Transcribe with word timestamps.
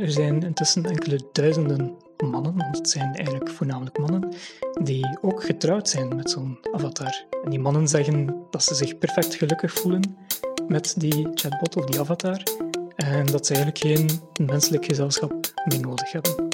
Er 0.00 0.10
zijn 0.10 0.42
intussen 0.42 0.84
enkele 0.84 1.20
duizenden 1.32 1.96
mannen, 2.16 2.56
want 2.56 2.76
het 2.76 2.90
zijn 2.90 3.14
eigenlijk 3.14 3.50
voornamelijk 3.50 3.98
mannen, 3.98 4.32
die 4.82 5.18
ook 5.20 5.44
getrouwd 5.44 5.88
zijn 5.88 6.16
met 6.16 6.30
zo'n 6.30 6.58
avatar. 6.72 7.24
En 7.44 7.50
die 7.50 7.58
mannen 7.58 7.88
zeggen 7.88 8.36
dat 8.50 8.64
ze 8.64 8.74
zich 8.74 8.98
perfect 8.98 9.34
gelukkig 9.34 9.72
voelen 9.72 10.16
met 10.68 10.94
die 10.96 11.28
chatbot 11.34 11.76
of 11.76 11.84
die 11.84 12.00
avatar 12.00 12.42
en 12.96 13.26
dat 13.26 13.46
ze 13.46 13.54
eigenlijk 13.54 13.84
geen 13.84 14.20
menselijk 14.46 14.84
gezelschap 14.84 15.32
meer 15.64 15.80
nodig 15.80 16.12
hebben. 16.12 16.48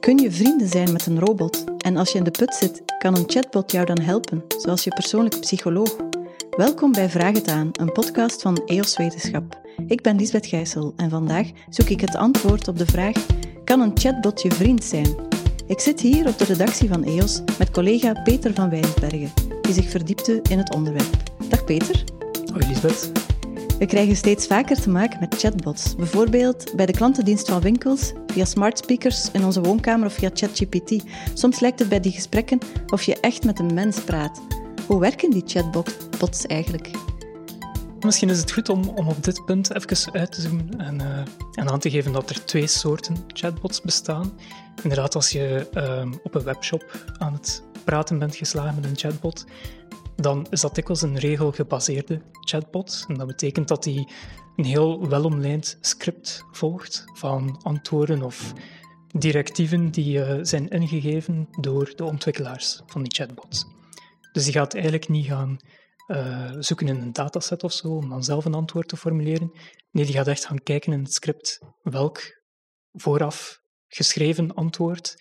Kun 0.00 0.18
je 0.18 0.32
vrienden 0.32 0.68
zijn 0.68 0.92
met 0.92 1.06
een 1.06 1.20
robot? 1.20 1.64
En 1.78 1.96
als 1.96 2.12
je 2.12 2.18
in 2.18 2.24
de 2.24 2.30
put 2.30 2.54
zit, 2.54 2.82
kan 2.98 3.16
een 3.16 3.30
chatbot 3.30 3.72
jou 3.72 3.86
dan 3.86 4.00
helpen, 4.00 4.44
zoals 4.58 4.84
je 4.84 4.90
persoonlijke 4.90 5.38
psycholoog? 5.38 5.96
Welkom 6.50 6.92
bij 6.92 7.10
Vraag 7.10 7.34
het 7.34 7.48
aan, 7.48 7.70
een 7.72 7.92
podcast 7.92 8.42
van 8.42 8.62
EOS 8.66 8.96
Wetenschap. 8.96 9.61
Ik 9.92 10.02
ben 10.02 10.16
Lisbeth 10.16 10.46
Gijssel 10.46 10.92
en 10.96 11.10
vandaag 11.10 11.50
zoek 11.68 11.88
ik 11.88 12.00
het 12.00 12.16
antwoord 12.16 12.68
op 12.68 12.78
de 12.78 12.86
vraag: 12.86 13.26
kan 13.64 13.80
een 13.80 13.90
chatbot 13.94 14.42
je 14.42 14.50
vriend 14.50 14.84
zijn? 14.84 15.14
Ik 15.66 15.80
zit 15.80 16.00
hier 16.00 16.26
op 16.28 16.38
de 16.38 16.44
redactie 16.44 16.88
van 16.88 17.04
EOS 17.04 17.42
met 17.58 17.70
collega 17.70 18.12
Peter 18.12 18.54
van 18.54 18.70
Wijnsbergen, 18.70 19.32
die 19.62 19.72
zich 19.72 19.90
verdiepte 19.90 20.40
in 20.48 20.58
het 20.58 20.74
onderwerp. 20.74 21.16
Dag 21.48 21.64
Peter. 21.64 22.04
Hoi 22.52 22.66
Lisbeth. 22.66 23.12
We 23.78 23.86
krijgen 23.86 24.16
steeds 24.16 24.46
vaker 24.46 24.80
te 24.80 24.90
maken 24.90 25.20
met 25.20 25.34
chatbots, 25.38 25.94
bijvoorbeeld 25.94 26.72
bij 26.76 26.86
de 26.86 26.92
klantendienst 26.92 27.48
van 27.48 27.60
winkels, 27.60 28.12
via 28.26 28.44
smart 28.44 28.78
speakers 28.78 29.30
in 29.30 29.44
onze 29.44 29.60
woonkamer 29.60 30.06
of 30.06 30.12
via 30.12 30.30
ChatGPT. 30.34 31.04
Soms 31.34 31.60
lijkt 31.60 31.78
het 31.78 31.88
bij 31.88 32.00
die 32.00 32.12
gesprekken 32.12 32.58
of 32.86 33.02
je 33.02 33.20
echt 33.20 33.44
met 33.44 33.58
een 33.58 33.74
mens 33.74 34.00
praat. 34.00 34.40
Hoe 34.86 35.00
werken 35.00 35.30
die 35.30 35.42
chatbots 35.46 36.46
eigenlijk? 36.46 36.90
Misschien 38.02 38.28
is 38.28 38.40
het 38.40 38.52
goed 38.52 38.68
om, 38.68 38.88
om 38.88 39.08
op 39.08 39.24
dit 39.24 39.44
punt 39.44 39.74
even 39.74 40.12
uit 40.12 40.32
te 40.32 40.40
zoomen 40.40 40.80
en, 40.80 41.00
en 41.52 41.70
aan 41.70 41.78
te 41.78 41.90
geven 41.90 42.12
dat 42.12 42.30
er 42.30 42.44
twee 42.44 42.66
soorten 42.66 43.16
chatbots 43.26 43.80
bestaan. 43.80 44.32
Inderdaad, 44.82 45.14
als 45.14 45.30
je 45.30 45.68
uh, 45.74 46.12
op 46.22 46.34
een 46.34 46.42
webshop 46.42 47.14
aan 47.18 47.32
het 47.32 47.62
praten 47.84 48.18
bent 48.18 48.36
geslagen 48.36 48.74
met 48.74 48.84
een 48.84 48.96
chatbot, 48.96 49.44
dan 50.16 50.46
is 50.50 50.60
dat 50.60 50.74
dikwijls 50.74 51.02
een 51.02 51.18
regelgebaseerde 51.18 52.20
chatbot. 52.40 53.04
En 53.08 53.14
dat 53.14 53.26
betekent 53.26 53.68
dat 53.68 53.84
hij 53.84 54.08
een 54.56 54.64
heel 54.64 55.08
welomlijnd 55.08 55.78
script 55.80 56.44
volgt 56.52 57.04
van 57.14 57.60
antwoorden 57.62 58.22
of 58.22 58.52
directieven 59.12 59.90
die 59.90 60.18
uh, 60.18 60.38
zijn 60.42 60.68
ingegeven 60.68 61.48
door 61.60 61.92
de 61.96 62.04
ontwikkelaars 62.04 62.80
van 62.86 63.02
die 63.02 63.12
chatbot. 63.14 63.66
Dus 64.32 64.44
die 64.44 64.52
gaat 64.52 64.74
eigenlijk 64.74 65.08
niet 65.08 65.26
gaan 65.26 65.58
uh, 66.12 66.52
zoeken 66.58 66.88
in 66.88 67.00
een 67.00 67.12
dataset 67.12 67.64
of 67.64 67.72
zo 67.72 67.88
om 67.88 68.08
dan 68.08 68.24
zelf 68.24 68.44
een 68.44 68.54
antwoord 68.54 68.88
te 68.88 68.96
formuleren. 68.96 69.58
Nee, 69.90 70.04
die 70.04 70.14
gaat 70.14 70.28
echt 70.28 70.46
gaan 70.46 70.62
kijken 70.62 70.92
in 70.92 71.02
het 71.02 71.12
script 71.12 71.58
welk 71.82 72.20
vooraf 72.92 73.60
geschreven 73.86 74.54
antwoord 74.54 75.14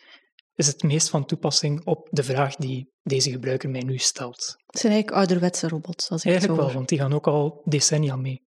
is 0.56 0.68
het 0.68 0.84
meest 0.84 1.10
van 1.10 1.26
toepassing 1.26 1.86
op 1.86 2.08
de 2.12 2.24
vraag 2.24 2.56
die 2.56 2.92
deze 3.04 3.32
gebruiker 3.32 3.70
mij 3.70 3.82
nu 3.82 3.98
stelt. 3.98 4.56
Het 4.66 4.80
zijn 4.80 4.94
eigenlijk 4.94 5.22
ouderwetse 5.22 5.68
robots, 5.68 6.10
als 6.10 6.24
ik 6.24 6.32
Eigenlijk 6.32 6.62
wel, 6.62 6.72
want 6.72 6.90
die 6.90 6.98
gaan 6.98 7.14
ook 7.14 7.28
al 7.28 7.62
decennia 7.66 8.16
mee. 8.16 8.42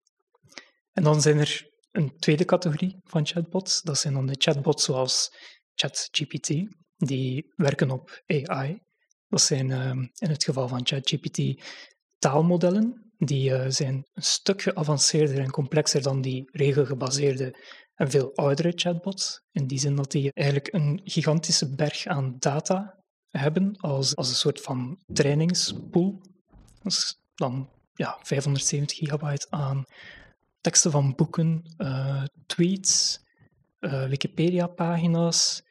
En 0.92 1.02
dan 1.02 1.20
zijn 1.20 1.38
er 1.38 1.70
een 1.90 2.16
tweede 2.16 2.44
categorie 2.44 2.96
van 3.02 3.26
chatbots. 3.26 3.82
Dat 3.82 3.98
zijn 3.98 4.14
dan 4.14 4.26
de 4.26 4.34
chatbots 4.38 4.84
zoals 4.84 5.36
ChatGPT, 5.74 6.48
die 6.96 7.52
werken 7.56 7.90
op 7.90 8.22
AI. 8.26 8.80
Dat 9.28 9.42
zijn 9.42 9.68
uh, 9.68 9.90
in 10.14 10.30
het 10.30 10.44
geval 10.44 10.68
van 10.68 10.86
ChatGPT 10.86 11.62
taalmodellen. 12.22 13.12
Die 13.18 13.50
uh, 13.50 13.64
zijn 13.68 13.94
een 14.12 14.22
stuk 14.22 14.62
geavanceerder 14.62 15.38
en 15.38 15.50
complexer 15.50 16.02
dan 16.02 16.20
die 16.20 16.48
regelgebaseerde 16.52 17.54
en 17.94 18.10
veel 18.10 18.34
oudere 18.34 18.72
chatbots. 18.74 19.40
In 19.52 19.66
die 19.66 19.78
zin 19.78 19.96
dat 19.96 20.10
die 20.10 20.32
eigenlijk 20.32 20.74
een 20.74 21.00
gigantische 21.04 21.74
berg 21.74 22.06
aan 22.06 22.36
data 22.38 22.94
hebben 23.28 23.76
als, 23.76 24.16
als 24.16 24.28
een 24.28 24.34
soort 24.34 24.60
van 24.60 24.98
trainingspool. 25.12 26.20
Dat 26.82 26.92
is 26.92 27.16
dan 27.34 27.68
ja, 27.94 28.18
570 28.22 28.98
gigabyte 28.98 29.46
aan 29.50 29.84
teksten 30.60 30.90
van 30.90 31.14
boeken, 31.14 31.74
uh, 31.78 32.24
tweets, 32.46 33.20
uh, 33.80 34.08
Wikipedia-pagina's, 34.08 35.62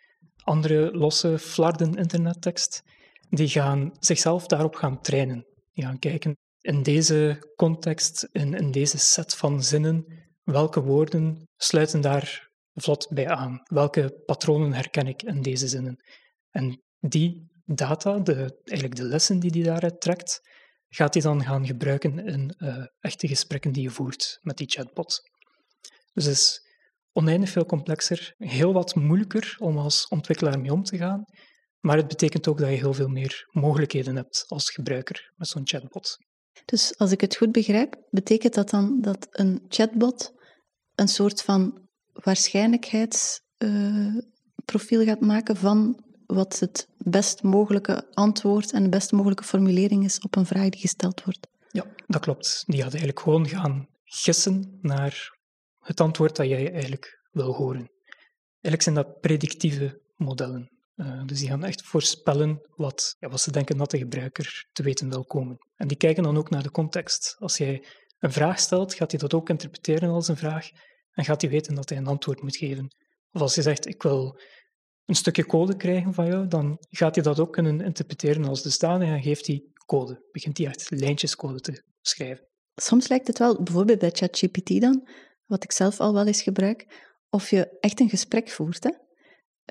andere 0.44 0.92
losse 0.98 1.40
flarden 1.40 1.94
internettekst. 1.94 2.84
Die 3.30 3.48
gaan 3.48 3.92
zichzelf 4.00 4.48
daarop 4.48 4.76
gaan 4.76 5.02
trainen. 5.02 5.46
Gaan 5.82 6.00
kijken 6.00 6.38
in 6.62 6.84
deze 6.84 7.52
context, 7.56 8.28
in, 8.32 8.54
in 8.54 8.72
deze 8.72 8.98
set 8.98 9.36
van 9.36 9.64
zinnen, 9.64 10.06
welke 10.44 10.82
woorden 10.82 11.48
sluiten 11.56 12.02
daar 12.02 12.50
vlot 12.74 13.08
bij 13.10 13.28
aan? 13.28 13.62
Welke 13.64 14.22
patronen 14.26 14.74
herken 14.74 15.08
ik 15.08 15.24
in 15.24 15.42
deze 15.42 15.68
zinnen? 15.68 16.04
En 16.50 16.82
die 17.00 17.50
data, 17.66 18.20
de, 18.20 18.60
eigenlijk 18.64 19.00
de 19.00 19.04
lessen 19.04 19.40
die 19.40 19.52
hij 19.52 19.64
daaruit 19.64 20.02
trekt, 20.02 20.42
gaat 20.90 21.14
hij 21.14 21.24
dan 21.24 21.44
gaan 21.44 21.66
gebruiken 21.66 22.20
in 22.26 22.56
uh, 22.58 22.86
echte 23.00 23.28
gesprekken 23.28 23.72
die 23.72 23.84
je 23.84 23.90
voert 23.90 24.38
met 24.42 24.58
die 24.58 24.70
chatbot. 24.70 25.22
Dus 26.14 26.26
het 26.26 26.34
is 26.34 26.70
oneindig 27.12 27.50
veel 27.50 27.66
complexer, 27.66 28.34
heel 28.38 28.74
wat 28.74 28.96
moeilijker 28.96 29.56
om 29.60 29.78
als 29.78 30.08
ontwikkelaar 30.08 30.60
mee 30.60 30.72
om 30.72 30.84
te 30.84 30.98
gaan, 30.98 31.26
maar 31.82 31.98
het 31.98 32.08
betekent 32.08 32.48
ook 32.48 32.58
dat 32.58 32.70
je 32.70 32.76
heel 32.76 32.94
veel 32.94 33.08
meer 33.08 33.48
mogelijkheden 33.52 34.16
hebt 34.16 34.46
als 34.48 34.70
gebruiker 34.70 35.32
met 35.36 35.48
zo'n 35.48 35.68
chatbot. 35.68 36.18
Dus 36.66 36.98
als 36.98 37.12
ik 37.12 37.22
het 37.22 37.36
goed 37.36 37.52
begrijp, 37.52 37.96
betekent 38.10 38.54
dat 38.54 38.70
dan 38.70 39.02
dat 39.02 39.28
een 39.32 39.66
chatbot 39.68 40.34
een 40.96 41.08
soort 41.08 41.42
van 41.42 41.90
waarschijnlijkheidsprofiel 42.14 45.02
uh, 45.02 45.08
gaat 45.08 45.20
maken 45.20 45.58
van 45.58 46.04
wat 46.26 46.60
het 46.60 46.88
best 46.98 47.44
mogelijke 47.44 48.08
antwoord 48.14 48.72
en 48.72 48.84
de 48.84 48.90
best 48.90 49.12
mogelijke 49.12 49.44
formulering 49.44 50.04
is 50.04 50.20
op 50.20 50.36
een 50.36 50.46
vraag 50.46 50.70
die 50.70 50.82
gesteld 50.82 51.24
wordt. 51.24 51.48
Ja, 51.72 51.86
dat 52.08 52.22
klopt. 52.22 52.64
Die 52.66 52.82
gaat 52.82 52.90
eigenlijk 52.90 53.20
gewoon 53.20 53.48
gaan 53.48 53.88
gissen 54.04 54.78
naar 54.82 55.40
het 55.80 56.00
antwoord 56.00 56.36
dat 56.36 56.48
jij 56.48 56.72
eigenlijk 56.72 57.20
wil 57.32 57.54
horen. 57.54 57.90
Eigenlijk 58.52 58.84
zijn 58.84 58.96
dat 58.96 59.20
predictieve 59.20 60.02
modellen. 60.16 60.81
Uh, 61.02 61.26
dus 61.26 61.40
die 61.40 61.48
gaan 61.48 61.64
echt 61.64 61.82
voorspellen 61.82 62.62
wat, 62.76 63.16
ja, 63.20 63.30
wat 63.30 63.42
ze 63.42 63.52
denken 63.52 63.78
dat 63.78 63.92
de 63.92 63.98
gebruiker 63.98 64.68
te 64.72 64.84
weten 64.84 65.10
wil 65.10 65.26
komen. 65.26 65.58
En 65.76 65.88
die 65.88 65.98
kijken 65.98 66.24
dan 66.24 66.38
ook 66.38 66.50
naar 66.50 66.64
de 66.64 66.72
context. 66.72 67.36
Als 67.40 67.58
jij 67.58 67.86
een 68.20 68.32
vraag 68.32 68.60
stelt, 68.60 68.94
gaat 68.94 69.12
hij 69.12 69.20
dat 69.20 69.34
ook 69.34 69.50
interpreteren 69.50 70.10
als 70.10 70.28
een 70.28 70.38
vraag 70.38 70.70
en 71.12 71.24
gaat 71.24 71.42
hij 71.42 71.50
weten 71.50 71.76
dat 71.76 71.90
hij 71.90 71.98
een 71.98 72.08
antwoord 72.08 72.42
moet 72.42 72.58
geven. 72.58 72.96
Of 73.32 73.42
als 73.42 73.56
je 73.56 73.62
zegt, 73.62 73.88
ik 73.88 74.04
wil 74.04 74.40
een 75.06 75.16
stukje 75.16 75.46
code 75.46 75.76
krijgen 75.76 76.14
van 76.14 76.26
jou, 76.26 76.48
dan 76.48 76.78
gaat 76.90 77.16
hij 77.16 77.24
dat 77.24 77.40
ook 77.40 77.54
kunnen 77.54 77.82
interpreteren 77.82 78.46
als 78.46 78.62
dusdanig 78.62 79.10
en 79.10 79.22
geeft 79.22 79.48
hij 79.48 79.64
code. 79.86 80.28
Begint 80.32 80.58
hij 80.58 80.68
echt 80.68 80.90
lijntjescode 80.90 81.60
te 81.60 81.84
schrijven. 82.02 82.48
Soms 82.76 83.08
lijkt 83.08 83.28
het 83.28 83.38
wel, 83.38 83.64
bijvoorbeeld 83.64 84.00
bij 84.00 84.12
ChatGPT 84.14 84.82
dan, 84.82 85.10
wat 85.46 85.64
ik 85.64 85.72
zelf 85.72 86.00
al 86.00 86.14
wel 86.14 86.26
eens 86.26 86.42
gebruik, 86.42 87.10
of 87.30 87.50
je 87.50 87.78
echt 87.80 88.00
een 88.00 88.10
gesprek 88.10 88.50
voert. 88.50 88.84
Hè? 88.84 88.92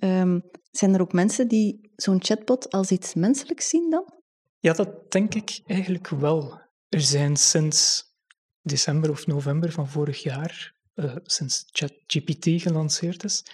Um, 0.01 0.43
zijn 0.71 0.95
er 0.95 1.01
ook 1.01 1.13
mensen 1.13 1.49
die 1.49 1.93
zo'n 1.97 2.25
chatbot 2.25 2.71
als 2.71 2.91
iets 2.91 3.15
menselijks 3.15 3.69
zien 3.69 3.91
dan? 3.91 4.15
Ja, 4.59 4.73
dat 4.73 5.13
denk 5.13 5.35
ik 5.35 5.61
eigenlijk 5.67 6.09
wel. 6.09 6.61
Er 6.89 7.01
zijn 7.01 7.37
sinds 7.37 8.05
december 8.63 9.11
of 9.11 9.27
november 9.27 9.73
van 9.73 9.89
vorig 9.89 10.23
jaar, 10.23 10.75
uh, 10.95 11.17
sinds 11.23 11.65
ChatGPT 11.73 12.63
gelanceerd 12.63 13.25
is, 13.25 13.45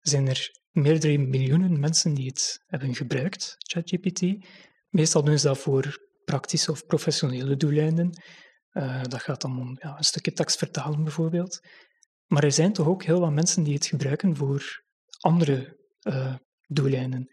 zijn 0.00 0.28
er 0.28 0.50
meerdere 0.70 1.18
miljoenen 1.18 1.80
mensen 1.80 2.14
die 2.14 2.26
het 2.26 2.62
hebben 2.66 2.94
gebruikt, 2.94 3.54
ChatGPT. 3.58 4.22
Meestal 4.88 5.24
doen 5.24 5.38
ze 5.38 5.46
dat 5.46 5.58
voor 5.58 6.08
praktische 6.24 6.70
of 6.70 6.86
professionele 6.86 7.56
doeleinden. 7.56 8.22
Uh, 8.72 9.02
dat 9.02 9.22
gaat 9.22 9.40
dan 9.40 9.58
om 9.60 9.76
ja, 9.80 9.96
een 9.96 10.04
stukje 10.04 10.32
tekst 10.32 10.58
vertalen 10.58 11.04
bijvoorbeeld. 11.04 11.60
Maar 12.26 12.44
er 12.44 12.52
zijn 12.52 12.72
toch 12.72 12.86
ook 12.86 13.04
heel 13.04 13.20
wat 13.20 13.32
mensen 13.32 13.62
die 13.62 13.74
het 13.74 13.86
gebruiken 13.86 14.36
voor 14.36 14.84
andere 15.20 15.79
uh, 16.02 16.34
doeleinden, 16.66 17.30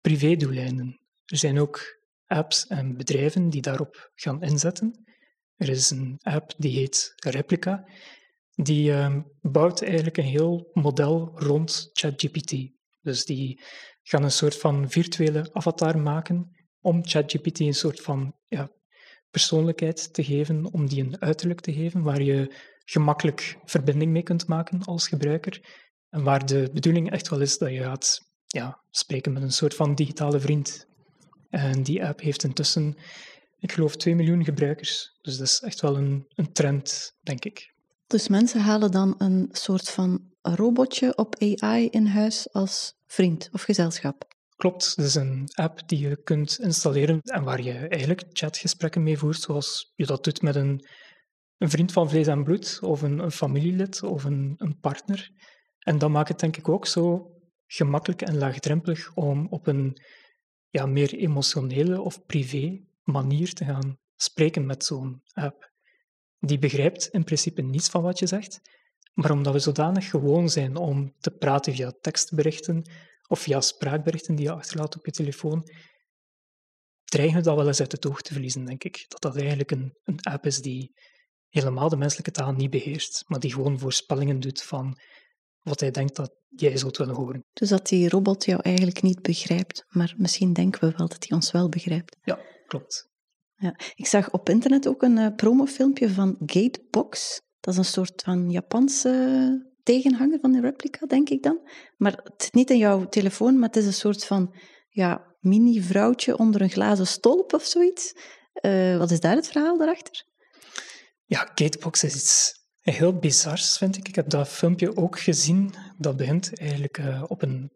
privé-doeleinden. 0.00 1.00
Er 1.24 1.36
zijn 1.36 1.58
ook 1.58 2.00
apps 2.26 2.66
en 2.66 2.96
bedrijven 2.96 3.50
die 3.50 3.62
daarop 3.62 4.10
gaan 4.14 4.42
inzetten. 4.42 5.04
Er 5.56 5.68
is 5.68 5.90
een 5.90 6.18
app 6.22 6.54
die 6.56 6.78
heet 6.78 7.12
Replica 7.16 7.84
die 8.64 8.90
uh, 8.90 9.16
bouwt 9.40 9.82
eigenlijk 9.82 10.16
een 10.16 10.24
heel 10.24 10.70
model 10.72 11.30
rond 11.34 11.90
ChatGPT. 11.92 12.54
Dus 13.00 13.24
die 13.24 13.60
gaan 14.02 14.22
een 14.22 14.30
soort 14.30 14.56
van 14.56 14.90
virtuele 14.90 15.48
avatar 15.52 15.98
maken 15.98 16.56
om 16.80 17.06
ChatGPT 17.06 17.60
een 17.60 17.74
soort 17.74 18.00
van 18.00 18.34
ja, 18.48 18.70
persoonlijkheid 19.30 20.12
te 20.14 20.24
geven, 20.24 20.72
om 20.72 20.88
die 20.88 21.04
een 21.04 21.20
uiterlijk 21.20 21.60
te 21.60 21.72
geven, 21.72 22.02
waar 22.02 22.22
je 22.22 22.54
gemakkelijk 22.84 23.56
verbinding 23.64 24.12
mee 24.12 24.22
kunt 24.22 24.46
maken 24.46 24.82
als 24.84 25.08
gebruiker. 25.08 25.86
En 26.10 26.22
waar 26.22 26.46
de 26.46 26.70
bedoeling 26.72 27.10
echt 27.10 27.28
wel 27.28 27.40
is 27.40 27.58
dat 27.58 27.70
je 27.70 27.82
gaat 27.82 28.20
ja, 28.46 28.80
spreken 28.90 29.32
met 29.32 29.42
een 29.42 29.52
soort 29.52 29.74
van 29.74 29.94
digitale 29.94 30.40
vriend. 30.40 30.86
En 31.50 31.82
die 31.82 32.04
app 32.04 32.20
heeft 32.20 32.44
intussen, 32.44 32.96
ik 33.58 33.72
geloof, 33.72 33.96
2 33.96 34.14
miljoen 34.14 34.44
gebruikers. 34.44 35.18
Dus 35.20 35.36
dat 35.36 35.46
is 35.46 35.60
echt 35.60 35.80
wel 35.80 35.96
een, 35.96 36.26
een 36.34 36.52
trend, 36.52 37.12
denk 37.22 37.44
ik. 37.44 37.72
Dus 38.06 38.28
mensen 38.28 38.60
halen 38.60 38.90
dan 38.90 39.14
een 39.18 39.48
soort 39.50 39.90
van 39.90 40.32
robotje 40.42 41.16
op 41.16 41.36
AI 41.38 41.88
in 41.88 42.06
huis 42.06 42.52
als 42.52 42.94
vriend 43.06 43.48
of 43.52 43.62
gezelschap. 43.62 44.36
Klopt, 44.56 44.92
het 44.96 45.04
is 45.04 45.14
een 45.14 45.48
app 45.54 45.88
die 45.88 46.08
je 46.08 46.22
kunt 46.22 46.58
installeren 46.58 47.20
en 47.22 47.42
waar 47.42 47.62
je 47.62 47.72
eigenlijk 47.72 48.24
chatgesprekken 48.28 49.02
mee 49.02 49.18
voert, 49.18 49.40
zoals 49.40 49.92
je 49.94 50.06
dat 50.06 50.24
doet 50.24 50.42
met 50.42 50.56
een, 50.56 50.86
een 51.58 51.70
vriend 51.70 51.92
van 51.92 52.08
vlees 52.08 52.26
en 52.26 52.44
bloed, 52.44 52.78
of 52.82 53.02
een, 53.02 53.18
een 53.18 53.32
familielid, 53.32 54.02
of 54.02 54.24
een, 54.24 54.54
een 54.56 54.78
partner. 54.80 55.30
En 55.88 55.98
dat 55.98 56.10
maakt 56.10 56.28
het 56.28 56.38
denk 56.38 56.56
ik 56.56 56.68
ook 56.68 56.86
zo 56.86 57.30
gemakkelijk 57.66 58.22
en 58.22 58.38
laagdrempelig 58.38 59.14
om 59.14 59.46
op 59.50 59.66
een 59.66 60.02
ja, 60.68 60.86
meer 60.86 61.14
emotionele 61.14 62.00
of 62.00 62.26
privé 62.26 62.80
manier 63.02 63.52
te 63.52 63.64
gaan 63.64 63.98
spreken 64.16 64.66
met 64.66 64.84
zo'n 64.84 65.22
app. 65.32 65.72
Die 66.38 66.58
begrijpt 66.58 67.06
in 67.06 67.24
principe 67.24 67.62
niets 67.62 67.88
van 67.88 68.02
wat 68.02 68.18
je 68.18 68.26
zegt, 68.26 68.60
maar 69.14 69.30
omdat 69.30 69.52
we 69.52 69.58
zodanig 69.58 70.10
gewoon 70.10 70.48
zijn 70.48 70.76
om 70.76 71.14
te 71.18 71.30
praten 71.30 71.74
via 71.74 71.92
tekstberichten 72.00 72.90
of 73.28 73.40
via 73.40 73.60
spraakberichten 73.60 74.34
die 74.34 74.44
je 74.44 74.52
achterlaat 74.52 74.96
op 74.96 75.04
je 75.04 75.12
telefoon, 75.12 75.70
dreigen 77.04 77.36
we 77.36 77.42
dat 77.42 77.56
wel 77.56 77.66
eens 77.66 77.80
uit 77.80 77.92
het 77.92 78.06
oog 78.06 78.22
te 78.22 78.32
verliezen, 78.32 78.64
denk 78.64 78.84
ik. 78.84 79.04
Dat 79.08 79.20
dat 79.20 79.36
eigenlijk 79.36 79.70
een, 79.70 79.98
een 80.04 80.20
app 80.20 80.46
is 80.46 80.60
die 80.60 80.92
helemaal 81.48 81.88
de 81.88 81.96
menselijke 81.96 82.30
taal 82.30 82.52
niet 82.52 82.70
beheerst, 82.70 83.24
maar 83.26 83.40
die 83.40 83.52
gewoon 83.52 83.78
voorspellingen 83.78 84.40
doet 84.40 84.62
van 84.62 84.98
wat 85.68 85.80
hij 85.80 85.90
denkt 85.90 86.16
dat 86.16 86.34
jij 86.48 86.76
zult 86.76 86.96
willen 86.96 87.14
horen. 87.14 87.44
Dus 87.52 87.68
dat 87.68 87.86
die 87.86 88.08
robot 88.08 88.44
jou 88.44 88.60
eigenlijk 88.62 89.02
niet 89.02 89.22
begrijpt, 89.22 89.84
maar 89.88 90.14
misschien 90.16 90.52
denken 90.52 90.80
we 90.80 90.94
wel 90.96 91.08
dat 91.08 91.26
hij 91.28 91.36
ons 91.36 91.50
wel 91.50 91.68
begrijpt. 91.68 92.16
Ja, 92.22 92.38
klopt. 92.66 93.08
Ja. 93.56 93.74
Ik 93.94 94.06
zag 94.06 94.30
op 94.30 94.48
internet 94.48 94.88
ook 94.88 95.02
een 95.02 95.16
uh, 95.16 95.34
promofilmpje 95.36 96.10
van 96.10 96.36
Gatebox. 96.46 97.40
Dat 97.60 97.74
is 97.74 97.78
een 97.78 97.84
soort 97.84 98.22
van 98.22 98.50
Japanse 98.50 99.66
tegenhanger 99.82 100.38
van 100.40 100.52
de 100.52 100.60
replica, 100.60 101.06
denk 101.06 101.28
ik 101.28 101.42
dan. 101.42 101.60
Maar 101.96 102.20
het 102.22 102.42
is 102.42 102.50
niet 102.50 102.70
in 102.70 102.78
jouw 102.78 103.08
telefoon, 103.08 103.58
maar 103.58 103.68
het 103.68 103.76
is 103.76 103.86
een 103.86 103.92
soort 103.92 104.24
van 104.24 104.54
ja, 104.88 105.36
mini-vrouwtje 105.40 106.38
onder 106.38 106.60
een 106.60 106.70
glazen 106.70 107.06
stolp 107.06 107.52
of 107.52 107.64
zoiets. 107.64 108.12
Uh, 108.62 108.96
wat 108.96 109.10
is 109.10 109.20
daar 109.20 109.36
het 109.36 109.46
verhaal 109.46 109.78
daarachter? 109.78 110.24
Ja, 111.24 111.50
Gatebox 111.54 112.04
is 112.04 112.14
iets 112.14 112.57
heel 112.92 113.18
bizars, 113.18 113.78
vind 113.78 113.96
ik. 113.96 114.08
Ik 114.08 114.14
heb 114.14 114.28
dat 114.28 114.48
filmpje 114.48 114.96
ook 114.96 115.18
gezien. 115.18 115.74
Dat 115.96 116.16
begint 116.16 116.58
eigenlijk 116.58 116.98
uh, 116.98 117.24
op 117.26 117.42
een 117.42 117.70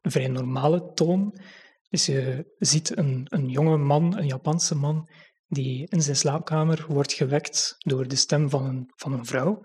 vrij 0.00 0.28
normale 0.28 0.92
toon. 0.92 1.40
Dus 1.88 2.06
je 2.06 2.54
ziet 2.58 2.96
een, 2.96 3.26
een 3.28 3.48
jonge 3.48 3.76
man, 3.76 4.18
een 4.18 4.26
Japanse 4.26 4.74
man, 4.74 5.08
die 5.46 5.86
in 5.90 6.02
zijn 6.02 6.16
slaapkamer 6.16 6.84
wordt 6.88 7.12
gewekt 7.12 7.74
door 7.78 8.08
de 8.08 8.16
stem 8.16 8.50
van 8.50 8.64
een, 8.64 8.92
van 8.96 9.12
een 9.12 9.26
vrouw. 9.26 9.60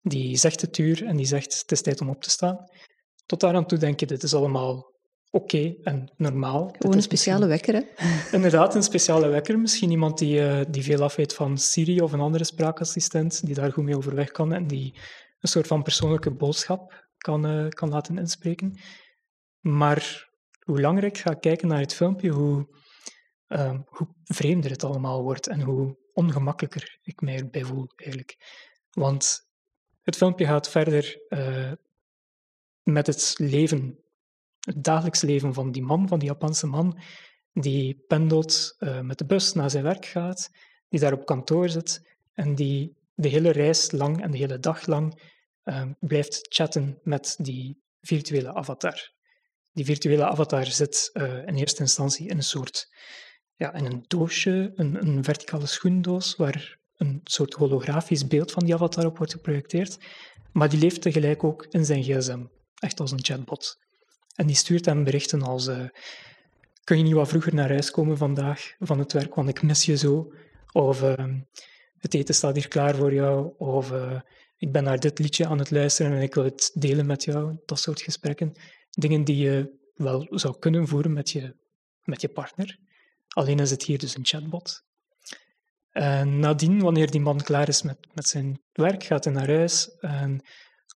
Die 0.00 0.36
zegt 0.36 0.60
het 0.60 0.78
uur 0.78 1.04
en 1.04 1.16
die 1.16 1.26
zegt 1.26 1.60
het 1.60 1.72
is 1.72 1.82
tijd 1.82 2.00
om 2.00 2.08
op 2.08 2.22
te 2.22 2.30
staan. 2.30 2.58
Tot 3.26 3.40
daar 3.40 3.54
aan 3.54 3.66
toe 3.66 3.78
denk 3.78 4.00
je, 4.00 4.06
dit 4.06 4.22
is 4.22 4.34
allemaal 4.34 4.93
oké 5.34 5.74
en 5.82 6.12
normaal. 6.16 6.74
Gewoon 6.78 6.96
een 6.96 7.02
speciale 7.02 7.46
wekker, 7.46 7.74
hè? 7.74 7.82
Inderdaad, 8.32 8.74
een 8.74 8.82
speciale 8.82 9.28
wekker. 9.28 9.58
Misschien 9.58 9.90
iemand 9.90 10.18
die, 10.18 10.40
uh, 10.40 10.60
die 10.68 10.82
veel 10.82 11.02
afweet 11.02 11.34
van 11.34 11.58
Siri 11.58 12.00
of 12.00 12.12
een 12.12 12.20
andere 12.20 12.44
spraakassistent, 12.44 13.46
die 13.46 13.54
daar 13.54 13.72
goed 13.72 13.84
mee 13.84 13.96
overweg 13.96 14.30
kan 14.30 14.52
en 14.52 14.66
die 14.66 14.94
een 15.40 15.48
soort 15.48 15.66
van 15.66 15.82
persoonlijke 15.82 16.30
boodschap 16.30 17.06
kan, 17.16 17.46
uh, 17.46 17.68
kan 17.68 17.88
laten 17.88 18.18
inspreken. 18.18 18.78
Maar 19.60 20.28
hoe 20.58 20.80
langer 20.80 21.04
ik 21.04 21.18
ga 21.18 21.34
kijken 21.34 21.68
naar 21.68 21.80
het 21.80 21.94
filmpje, 21.94 22.30
hoe, 22.30 22.68
uh, 23.48 23.78
hoe 23.84 24.08
vreemder 24.24 24.70
het 24.70 24.84
allemaal 24.84 25.22
wordt 25.22 25.46
en 25.46 25.60
hoe 25.60 25.96
ongemakkelijker 26.12 26.98
ik 27.02 27.20
mij 27.20 27.36
erbij 27.36 27.64
voel, 27.64 27.86
eigenlijk. 27.96 28.36
Want 28.90 29.40
het 30.02 30.16
filmpje 30.16 30.46
gaat 30.46 30.70
verder 30.70 31.18
uh, 31.28 31.72
met 32.82 33.06
het 33.06 33.34
leven, 33.36 34.03
het 34.64 34.84
dagelijks 34.84 35.22
leven 35.22 35.54
van 35.54 35.72
die 35.72 35.82
man, 35.82 36.08
van 36.08 36.18
die 36.18 36.28
Japanse 36.28 36.66
man, 36.66 36.98
die 37.52 38.04
pendelt 38.06 38.76
uh, 38.78 39.00
met 39.00 39.18
de 39.18 39.26
bus 39.26 39.52
naar 39.52 39.70
zijn 39.70 39.84
werk 39.84 40.06
gaat, 40.06 40.50
die 40.88 41.00
daar 41.00 41.12
op 41.12 41.26
kantoor 41.26 41.68
zit 41.68 42.16
en 42.32 42.54
die 42.54 42.96
de 43.14 43.28
hele 43.28 43.50
reis 43.50 43.90
lang 43.90 44.22
en 44.22 44.30
de 44.30 44.38
hele 44.38 44.58
dag 44.58 44.86
lang 44.86 45.20
uh, 45.64 45.82
blijft 46.00 46.46
chatten 46.48 46.98
met 47.02 47.36
die 47.38 47.82
virtuele 48.00 48.54
avatar. 48.54 49.12
Die 49.72 49.84
virtuele 49.84 50.24
avatar 50.24 50.66
zit 50.66 51.10
in 51.46 51.54
eerste 51.54 51.80
instantie 51.80 52.28
in 52.28 52.36
een 52.36 52.42
soort 52.42 52.88
ja, 53.56 53.74
in 53.74 53.84
een 53.84 54.04
doosje, 54.06 54.72
een, 54.74 55.06
een 55.06 55.24
verticale 55.24 55.66
schoendoos, 55.66 56.36
waar 56.36 56.78
een 56.96 57.20
soort 57.24 57.54
holografisch 57.54 58.26
beeld 58.26 58.52
van 58.52 58.64
die 58.64 58.74
avatar 58.74 59.06
op 59.06 59.16
wordt 59.16 59.32
geprojecteerd. 59.32 59.98
Maar 60.52 60.68
die 60.68 60.78
leeft 60.78 61.02
tegelijk 61.02 61.44
ook 61.44 61.66
in 61.70 61.84
zijn 61.84 62.02
gsm, 62.02 62.44
echt 62.74 63.00
als 63.00 63.10
een 63.10 63.24
chatbot. 63.24 63.78
En 64.34 64.46
die 64.46 64.56
stuurt 64.56 64.84
hem 64.84 65.04
berichten 65.04 65.42
als: 65.42 65.66
uh, 65.66 65.88
Kun 66.84 66.96
je 66.96 67.02
niet 67.02 67.12
wat 67.12 67.28
vroeger 67.28 67.54
naar 67.54 67.68
huis 67.68 67.90
komen 67.90 68.16
vandaag 68.16 68.74
van 68.78 68.98
het 68.98 69.12
werk, 69.12 69.34
want 69.34 69.48
ik 69.48 69.62
mis 69.62 69.84
je 69.84 69.96
zo? 69.96 70.32
Of 70.72 71.02
uh, 71.02 71.24
het 71.98 72.14
eten 72.14 72.34
staat 72.34 72.54
hier 72.54 72.68
klaar 72.68 72.94
voor 72.94 73.14
jou. 73.14 73.54
Of 73.58 73.92
uh, 73.92 74.20
ik 74.56 74.72
ben 74.72 74.84
naar 74.84 75.00
dit 75.00 75.18
liedje 75.18 75.46
aan 75.46 75.58
het 75.58 75.70
luisteren 75.70 76.12
en 76.12 76.22
ik 76.22 76.34
wil 76.34 76.44
het 76.44 76.70
delen 76.74 77.06
met 77.06 77.24
jou. 77.24 77.56
Dat 77.66 77.78
soort 77.78 78.02
gesprekken. 78.02 78.52
Dingen 78.90 79.24
die 79.24 79.36
je 79.36 79.82
wel 79.94 80.26
zou 80.30 80.58
kunnen 80.58 80.88
voeren 80.88 81.12
met 81.12 81.30
je, 81.30 81.56
met 82.02 82.20
je 82.20 82.28
partner. 82.28 82.78
Alleen 83.28 83.58
is 83.58 83.70
het 83.70 83.82
hier 83.82 83.98
dus 83.98 84.16
een 84.16 84.26
chatbot. 84.26 84.82
En 85.90 86.38
nadien, 86.38 86.80
wanneer 86.80 87.10
die 87.10 87.20
man 87.20 87.42
klaar 87.42 87.68
is 87.68 87.82
met, 87.82 87.98
met 88.12 88.26
zijn 88.26 88.60
werk, 88.72 89.04
gaat 89.04 89.24
hij 89.24 89.32
naar 89.32 89.48
huis 89.48 89.96
en 89.98 90.44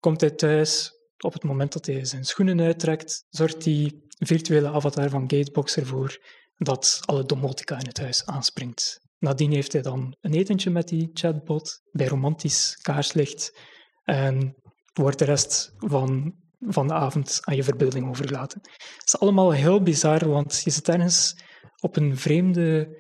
komt 0.00 0.20
hij 0.20 0.30
thuis. 0.30 0.92
Op 1.18 1.32
het 1.32 1.42
moment 1.44 1.72
dat 1.72 1.86
hij 1.86 2.04
zijn 2.04 2.24
schoenen 2.24 2.60
uittrekt, 2.60 3.24
zorgt 3.30 3.62
die 3.64 4.06
virtuele 4.18 4.68
avatar 4.68 5.10
van 5.10 5.30
Gatebox 5.30 5.76
ervoor 5.76 6.18
dat 6.56 7.00
alle 7.04 7.24
domotica 7.24 7.78
in 7.78 7.86
het 7.86 7.98
huis 7.98 8.26
aanspringt. 8.26 9.00
Nadien 9.18 9.52
heeft 9.52 9.72
hij 9.72 9.82
dan 9.82 10.16
een 10.20 10.34
etentje 10.34 10.70
met 10.70 10.88
die 10.88 11.10
chatbot 11.12 11.82
bij 11.92 12.06
romantisch 12.06 12.78
kaarslicht 12.82 13.58
en 14.04 14.54
wordt 14.92 15.18
de 15.18 15.24
rest 15.24 15.74
van, 15.76 16.34
van 16.60 16.86
de 16.86 16.94
avond 16.94 17.38
aan 17.40 17.56
je 17.56 17.64
verbeelding 17.64 18.08
overgelaten. 18.08 18.60
Het 18.62 19.02
is 19.06 19.18
allemaal 19.18 19.50
heel 19.52 19.82
bizar, 19.82 20.28
want 20.28 20.60
je 20.64 20.70
zit 20.70 20.88
ergens 20.88 21.42
op 21.80 21.96
een 21.96 22.16
vreemde 22.16 22.96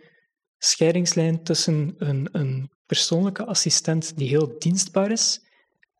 scheidingslijn 0.58 1.42
tussen 1.42 1.94
een, 1.96 2.28
een 2.32 2.70
persoonlijke 2.86 3.44
assistent 3.44 4.16
die 4.16 4.28
heel 4.28 4.58
dienstbaar 4.58 5.10
is 5.10 5.40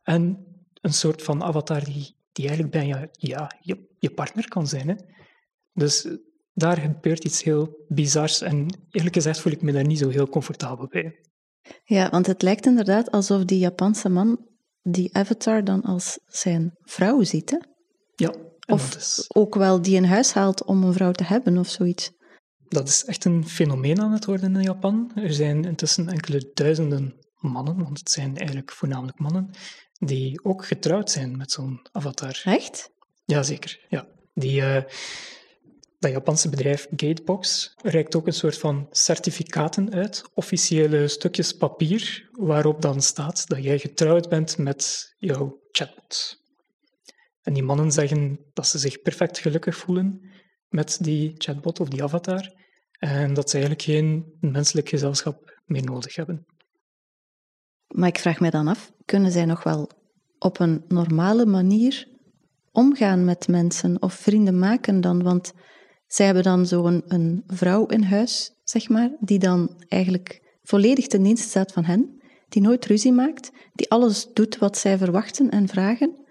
en 0.03 0.48
een 0.81 0.93
soort 0.93 1.23
van 1.23 1.43
avatar 1.43 1.83
die, 1.83 2.15
die 2.31 2.47
eigenlijk 2.47 2.71
bijna 2.71 3.07
ja, 3.11 3.51
je, 3.59 3.95
je 3.99 4.09
partner 4.09 4.47
kan 4.47 4.67
zijn. 4.67 4.87
Hè? 4.87 4.95
Dus 5.73 6.07
daar 6.53 6.77
gebeurt 6.77 7.23
iets 7.23 7.43
heel 7.43 7.85
bizars 7.87 8.41
en 8.41 8.79
eerlijk 8.89 9.15
gezegd 9.15 9.39
voel 9.39 9.53
ik 9.53 9.61
me 9.61 9.71
daar 9.71 9.85
niet 9.85 9.99
zo 9.99 10.09
heel 10.09 10.29
comfortabel 10.29 10.87
bij. 10.87 11.19
Ja, 11.83 12.09
want 12.09 12.25
het 12.25 12.41
lijkt 12.41 12.65
inderdaad 12.65 13.11
alsof 13.11 13.45
die 13.45 13.59
Japanse 13.59 14.09
man 14.09 14.47
die 14.81 15.15
avatar 15.15 15.63
dan 15.63 15.81
als 15.81 16.19
zijn 16.25 16.71
vrouw 16.81 17.23
ziet. 17.23 17.49
Hè? 17.49 17.57
Ja. 18.15 18.33
Of 18.67 18.97
ook 19.27 19.55
wel 19.55 19.81
die 19.81 19.95
in 19.95 20.03
huis 20.03 20.33
haalt 20.33 20.63
om 20.63 20.83
een 20.83 20.93
vrouw 20.93 21.11
te 21.11 21.23
hebben 21.23 21.57
of 21.57 21.69
zoiets 21.69 22.11
dat 22.69 22.87
is 22.87 23.05
echt 23.05 23.25
een 23.25 23.47
fenomeen 23.47 24.01
aan 24.01 24.11
het 24.11 24.25
worden 24.25 24.55
in 24.55 24.61
Japan. 24.61 25.11
Er 25.15 25.33
zijn 25.33 25.65
intussen 25.65 26.09
enkele 26.09 26.51
duizenden 26.53 27.13
mannen, 27.39 27.83
want 27.83 27.99
het 27.99 28.11
zijn 28.11 28.37
eigenlijk 28.37 28.71
voornamelijk 28.71 29.19
mannen, 29.19 29.49
die 29.93 30.43
ook 30.43 30.65
getrouwd 30.65 31.11
zijn 31.11 31.37
met 31.37 31.51
zo'n 31.51 31.87
avatar. 31.91 32.41
Echt? 32.43 32.91
Jazeker, 33.25 33.85
ja. 33.89 34.07
Die, 34.33 34.61
uh, 34.61 34.81
dat 35.99 36.11
Japanse 36.11 36.49
bedrijf 36.49 36.87
Gatebox 36.95 37.73
reikt 37.83 38.15
ook 38.15 38.27
een 38.27 38.33
soort 38.33 38.57
van 38.57 38.87
certificaten 38.91 39.93
uit, 39.93 40.23
officiële 40.33 41.07
stukjes 41.07 41.53
papier, 41.53 42.29
waarop 42.31 42.81
dan 42.81 43.01
staat 43.01 43.47
dat 43.47 43.63
jij 43.63 43.79
getrouwd 43.79 44.29
bent 44.29 44.57
met 44.57 45.13
jouw 45.17 45.59
chatbot. 45.71 46.37
En 47.41 47.53
die 47.53 47.63
mannen 47.63 47.91
zeggen 47.91 48.39
dat 48.53 48.67
ze 48.67 48.77
zich 48.77 49.01
perfect 49.01 49.39
gelukkig 49.39 49.77
voelen 49.77 50.21
met 50.69 50.97
die 51.01 51.33
chatbot 51.37 51.79
of 51.79 51.87
die 51.87 52.03
avatar. 52.03 52.53
En 52.99 53.33
dat 53.33 53.49
ze 53.49 53.57
eigenlijk 53.57 53.85
geen 53.85 54.37
menselijk 54.39 54.89
gezelschap 54.89 55.59
meer 55.65 55.83
nodig 55.83 56.15
hebben. 56.15 56.45
Maar 57.95 58.07
ik 58.07 58.19
vraag 58.19 58.39
me 58.39 58.49
dan 58.49 58.67
af, 58.67 58.91
kunnen 59.05 59.31
zij 59.31 59.45
nog 59.45 59.63
wel 59.63 59.89
op 60.39 60.59
een 60.59 60.83
normale 60.87 61.45
manier 61.45 62.07
omgaan 62.71 63.25
met 63.25 63.47
mensen 63.47 64.01
of 64.01 64.13
vrienden 64.13 64.59
maken 64.59 65.01
dan? 65.01 65.23
Want 65.23 65.53
zij 66.07 66.25
hebben 66.25 66.43
dan 66.43 66.65
zo'n 66.65 67.03
een 67.07 67.43
vrouw 67.47 67.85
in 67.85 68.03
huis, 68.03 68.51
zeg 68.63 68.89
maar, 68.89 69.11
die 69.19 69.39
dan 69.39 69.83
eigenlijk 69.87 70.57
volledig 70.63 71.07
ten 71.07 71.23
dienste 71.23 71.47
staat 71.47 71.71
van 71.71 71.83
hen, 71.83 72.21
die 72.49 72.61
nooit 72.61 72.85
ruzie 72.85 73.11
maakt, 73.11 73.51
die 73.73 73.89
alles 73.89 74.27
doet 74.33 74.57
wat 74.57 74.77
zij 74.77 74.97
verwachten 74.97 75.49
en 75.49 75.67
vragen. 75.67 76.25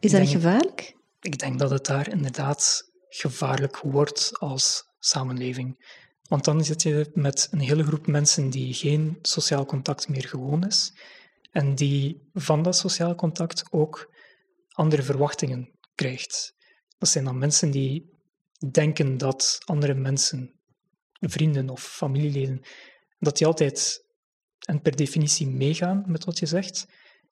Is 0.00 0.10
dat 0.10 0.28
gevaarlijk? 0.28 0.94
Ik 1.20 1.38
denk 1.38 1.58
dat 1.58 1.70
het 1.70 1.86
daar 1.86 2.10
inderdaad 2.10 2.82
gevaarlijk 3.08 3.78
wordt 3.78 4.38
als 4.38 4.84
samenleving. 4.98 5.84
Want 6.28 6.44
dan 6.44 6.64
zit 6.64 6.82
je 6.82 7.10
met 7.14 7.48
een 7.50 7.60
hele 7.60 7.84
groep 7.84 8.06
mensen 8.06 8.50
die 8.50 8.74
geen 8.74 9.18
sociaal 9.22 9.66
contact 9.66 10.08
meer 10.08 10.28
gewoon 10.28 10.66
is. 10.66 10.92
En 11.50 11.74
die 11.74 12.28
van 12.32 12.62
dat 12.62 12.76
sociaal 12.76 13.14
contact 13.14 13.64
ook 13.70 14.14
andere 14.72 15.02
verwachtingen 15.02 15.70
krijgt. 15.94 16.54
Dat 16.98 17.08
zijn 17.08 17.24
dan 17.24 17.38
mensen 17.38 17.70
die 17.70 18.10
denken 18.70 19.18
dat 19.18 19.58
andere 19.64 19.94
mensen, 19.94 20.54
vrienden 21.12 21.68
of 21.68 21.82
familieleden, 21.82 22.60
dat 23.18 23.36
die 23.36 23.46
altijd 23.46 24.04
en 24.66 24.80
per 24.80 24.96
definitie 24.96 25.46
meegaan 25.46 26.04
met 26.06 26.24
wat 26.24 26.38
je 26.38 26.46
zegt, 26.46 26.86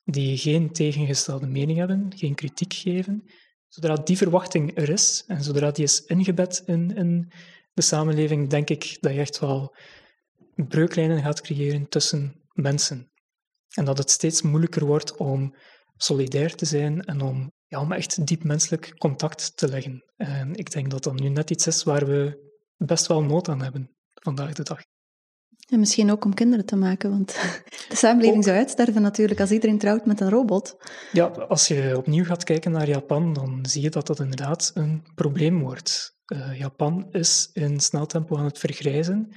die 0.04 0.36
geen 0.36 0.72
tegengestelde 0.72 1.46
mening 1.46 1.78
hebben, 1.78 2.12
geen 2.16 2.34
kritiek 2.34 2.72
geven. 2.72 3.24
Zodra 3.68 3.94
die 3.94 4.16
verwachting 4.16 4.76
er 4.76 4.88
is 4.88 5.24
en 5.26 5.42
zodra 5.42 5.70
die 5.70 5.84
is 5.84 6.04
ingebed 6.04 6.62
in, 6.66 7.30
de 7.74 7.82
samenleving, 7.82 8.48
denk 8.48 8.70
ik 8.70 8.96
dat 9.00 9.12
je 9.12 9.20
echt 9.20 9.38
wel 9.38 9.74
breuklijnen 10.54 11.22
gaat 11.22 11.40
creëren 11.40 11.88
tussen 11.88 12.42
mensen. 12.52 13.10
En 13.74 13.84
dat 13.84 13.98
het 13.98 14.10
steeds 14.10 14.42
moeilijker 14.42 14.84
wordt 14.84 15.16
om 15.16 15.54
solidair 15.96 16.54
te 16.54 16.64
zijn 16.64 17.04
en 17.04 17.20
om, 17.20 17.52
ja, 17.66 17.80
om 17.80 17.92
echt 17.92 18.26
diep 18.26 18.44
menselijk 18.44 18.92
contact 18.98 19.56
te 19.56 19.68
leggen. 19.68 20.12
En 20.16 20.54
ik 20.54 20.70
denk 20.70 20.90
dat 20.90 21.02
dat 21.02 21.20
nu 21.20 21.28
net 21.28 21.50
iets 21.50 21.66
is 21.66 21.82
waar 21.82 22.06
we 22.06 22.52
best 22.76 23.06
wel 23.06 23.22
nood 23.22 23.48
aan 23.48 23.62
hebben 23.62 23.90
vandaag 24.14 24.52
de 24.52 24.62
dag. 24.62 24.80
En 25.68 25.78
misschien 25.78 26.10
ook 26.10 26.24
om 26.24 26.34
kinderen 26.34 26.66
te 26.66 26.76
maken, 26.76 27.10
want 27.10 27.32
de 27.88 27.96
samenleving 27.96 28.44
zou 28.44 28.56
uitsterven 28.56 29.02
natuurlijk 29.02 29.40
als 29.40 29.50
iedereen 29.50 29.78
trouwt 29.78 30.06
met 30.06 30.20
een 30.20 30.30
robot. 30.30 30.76
Ja, 31.12 31.26
als 31.26 31.68
je 31.68 31.94
opnieuw 31.96 32.24
gaat 32.24 32.44
kijken 32.44 32.72
naar 32.72 32.88
Japan, 32.88 33.32
dan 33.32 33.66
zie 33.66 33.82
je 33.82 33.90
dat 33.90 34.06
dat 34.06 34.20
inderdaad 34.20 34.70
een 34.74 35.06
probleem 35.14 35.60
wordt. 35.60 36.13
Uh, 36.32 36.58
Japan 36.58 37.08
is 37.10 37.50
in 37.52 37.80
snel 37.80 38.06
tempo 38.06 38.36
aan 38.36 38.44
het 38.44 38.58
vergrijzen. 38.58 39.34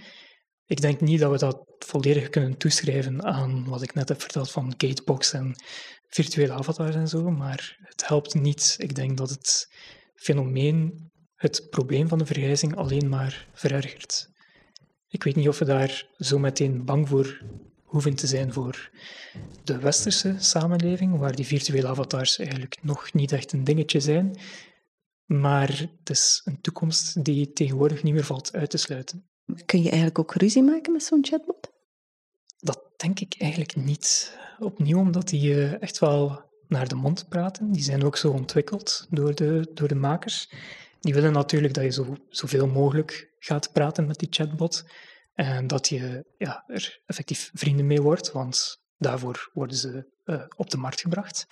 Ik 0.65 0.81
denk 0.81 1.01
niet 1.01 1.19
dat 1.19 1.31
we 1.31 1.37
dat 1.37 1.65
volledig 1.79 2.29
kunnen 2.29 2.57
toeschrijven 2.57 3.23
aan 3.23 3.65
wat 3.69 3.81
ik 3.81 3.93
net 3.93 4.09
heb 4.09 4.21
verteld 4.21 4.51
van 4.51 4.73
gatebox 4.77 5.33
en 5.33 5.55
virtuele 6.07 6.53
avatars 6.53 6.95
en 6.95 7.07
zo, 7.07 7.31
maar 7.31 7.77
het 7.81 8.07
helpt 8.07 8.33
niet. 8.33 8.75
Ik 8.77 8.95
denk 8.95 9.17
dat 9.17 9.29
het 9.29 9.73
fenomeen, 10.15 11.11
het 11.35 11.67
probleem 11.69 12.07
van 12.07 12.17
de 12.17 12.25
vergrijzing 12.25 12.75
alleen 12.75 13.09
maar 13.09 13.47
verergert. 13.53 14.29
Ik 15.07 15.23
weet 15.23 15.35
niet 15.35 15.47
of 15.47 15.59
we 15.59 15.65
daar 15.65 16.07
zo 16.17 16.39
meteen 16.39 16.85
bang 16.85 17.07
voor 17.07 17.41
hoeven 17.83 18.15
te 18.15 18.27
zijn 18.27 18.53
voor 18.53 18.89
de 19.63 19.79
westerse 19.79 20.35
samenleving, 20.39 21.17
waar 21.17 21.35
die 21.35 21.45
virtuele 21.45 21.87
avatars 21.87 22.37
eigenlijk 22.37 22.77
nog 22.81 23.13
niet 23.13 23.31
echt 23.31 23.51
een 23.51 23.63
dingetje 23.63 23.99
zijn. 23.99 24.39
Maar 25.27 25.69
het 25.69 26.09
is 26.09 26.41
een 26.43 26.61
toekomst 26.61 27.23
die 27.23 27.51
tegenwoordig 27.51 28.03
niet 28.03 28.13
meer 28.13 28.23
valt 28.23 28.53
uit 28.53 28.69
te 28.69 28.77
sluiten. 28.77 29.29
Kun 29.65 29.79
je 29.79 29.87
eigenlijk 29.87 30.19
ook 30.19 30.33
ruzie 30.33 30.63
maken 30.63 30.93
met 30.93 31.03
zo'n 31.03 31.25
chatbot? 31.25 31.71
Dat 32.57 32.83
denk 32.97 33.19
ik 33.19 33.35
eigenlijk 33.37 33.75
niet. 33.75 34.37
Opnieuw 34.59 34.99
omdat 34.99 35.27
die 35.27 35.53
eh, 35.53 35.81
echt 35.81 35.99
wel 35.99 36.45
naar 36.67 36.87
de 36.87 36.95
mond 36.95 37.29
praten. 37.29 37.71
Die 37.71 37.83
zijn 37.83 38.03
ook 38.03 38.17
zo 38.17 38.31
ontwikkeld 38.31 39.07
door 39.09 39.35
de, 39.35 39.71
door 39.73 39.87
de 39.87 39.95
makers. 39.95 40.51
Die 40.99 41.13
willen 41.13 41.31
natuurlijk 41.31 41.73
dat 41.73 41.83
je 41.83 41.91
zo, 41.91 42.15
zoveel 42.29 42.67
mogelijk 42.67 43.35
gaat 43.39 43.71
praten 43.71 44.07
met 44.07 44.19
die 44.19 44.27
chatbot. 44.31 44.85
En 45.33 45.67
dat 45.67 45.87
je 45.87 46.25
ja, 46.37 46.63
er 46.67 47.01
effectief 47.05 47.51
vrienden 47.53 47.87
mee 47.87 48.01
wordt, 48.01 48.31
want 48.31 48.81
daarvoor 48.97 49.49
worden 49.53 49.77
ze 49.77 50.11
uh, 50.25 50.43
op 50.55 50.69
de 50.69 50.77
markt 50.77 51.01
gebracht. 51.01 51.47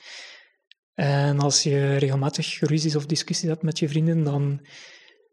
En 0.95 1.39
als 1.39 1.63
je 1.63 1.95
regelmatig 1.95 2.59
ruzies 2.59 2.95
of 2.95 3.05
discussies 3.05 3.49
hebt 3.49 3.63
met 3.63 3.79
je 3.79 3.89
vrienden, 3.89 4.23
dan 4.23 4.65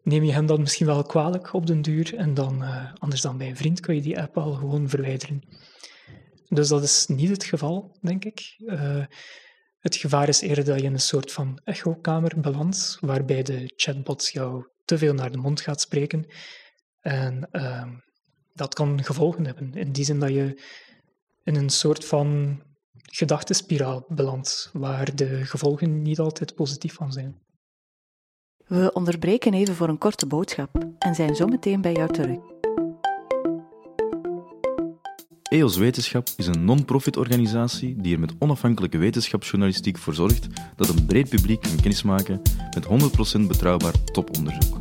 neem 0.02 0.24
je 0.24 0.32
hem 0.32 0.46
dat 0.46 0.58
misschien 0.58 0.86
wel 0.86 1.02
kwalijk 1.02 1.52
op 1.52 1.66
den 1.66 1.82
duur. 1.82 2.16
En 2.16 2.34
dan, 2.34 2.62
uh, 2.62 2.92
anders 2.98 3.20
dan 3.20 3.38
bij 3.38 3.48
een 3.48 3.56
vriend, 3.56 3.80
kun 3.80 3.94
je 3.94 4.00
die 4.00 4.20
app 4.20 4.38
al 4.38 4.52
gewoon 4.52 4.88
verwijderen. 4.88 5.42
Dus 6.48 6.68
dat 6.68 6.82
is 6.82 7.06
niet 7.06 7.28
het 7.28 7.44
geval, 7.44 7.96
denk 8.00 8.24
ik. 8.24 8.54
Uh, 8.58 9.04
het 9.78 9.96
gevaar 9.96 10.28
is 10.28 10.40
eerder 10.40 10.64
dat 10.64 10.78
je 10.78 10.86
in 10.86 10.92
een 10.92 11.00
soort 11.00 11.32
van 11.32 11.60
echokamer 11.64 12.40
belandt, 12.40 12.98
waarbij 13.00 13.42
de 13.42 13.72
chatbot 13.76 14.28
jou 14.32 14.66
te 14.84 14.98
veel 14.98 15.14
naar 15.14 15.32
de 15.32 15.38
mond 15.38 15.60
gaat 15.60 15.80
spreken. 15.80 16.26
En 17.00 17.48
uh, 17.52 17.86
dat 18.54 18.74
kan 18.74 19.04
gevolgen 19.04 19.46
hebben. 19.46 19.74
In 19.74 19.92
die 19.92 20.04
zin 20.04 20.20
dat 20.20 20.28
je 20.28 20.62
in 21.44 21.56
een 21.56 21.70
soort 21.70 22.04
van 22.04 22.60
gedachtenspiraal 23.02 24.04
belandt, 24.08 24.70
waar 24.72 25.16
de 25.16 25.44
gevolgen 25.44 26.02
niet 26.02 26.18
altijd 26.18 26.54
positief 26.54 26.94
van 26.94 27.12
zijn. 27.12 27.40
We 28.66 28.90
onderbreken 28.92 29.54
even 29.54 29.74
voor 29.74 29.88
een 29.88 29.98
korte 29.98 30.26
boodschap 30.26 30.84
en 30.98 31.14
zijn 31.14 31.34
zo 31.34 31.46
meteen 31.46 31.80
bij 31.80 31.92
jou 31.92 32.12
terug. 32.12 32.38
EOS 35.52 35.76
Wetenschap 35.76 36.28
is 36.36 36.46
een 36.46 36.64
non-profit 36.64 37.16
organisatie 37.16 37.96
die 37.96 38.14
er 38.14 38.20
met 38.20 38.34
onafhankelijke 38.38 38.98
wetenschapsjournalistiek 38.98 39.98
voor 39.98 40.14
zorgt 40.14 40.46
dat 40.76 40.88
een 40.88 41.06
breed 41.06 41.28
publiek 41.28 41.60
kan 41.60 41.76
kennismaken 41.76 42.42
met 42.74 42.86
100% 43.36 43.46
betrouwbaar 43.46 44.04
toponderzoek. 44.04 44.80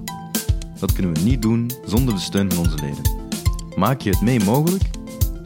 Dat 0.79 0.93
kunnen 0.93 1.13
we 1.13 1.19
niet 1.19 1.41
doen 1.41 1.71
zonder 1.85 2.13
de 2.13 2.19
steun 2.19 2.51
van 2.51 2.65
onze 2.65 2.77
leden. 2.81 3.29
Maak 3.75 4.01
je 4.01 4.09
het 4.09 4.21
mee 4.21 4.39
mogelijk? 4.39 4.83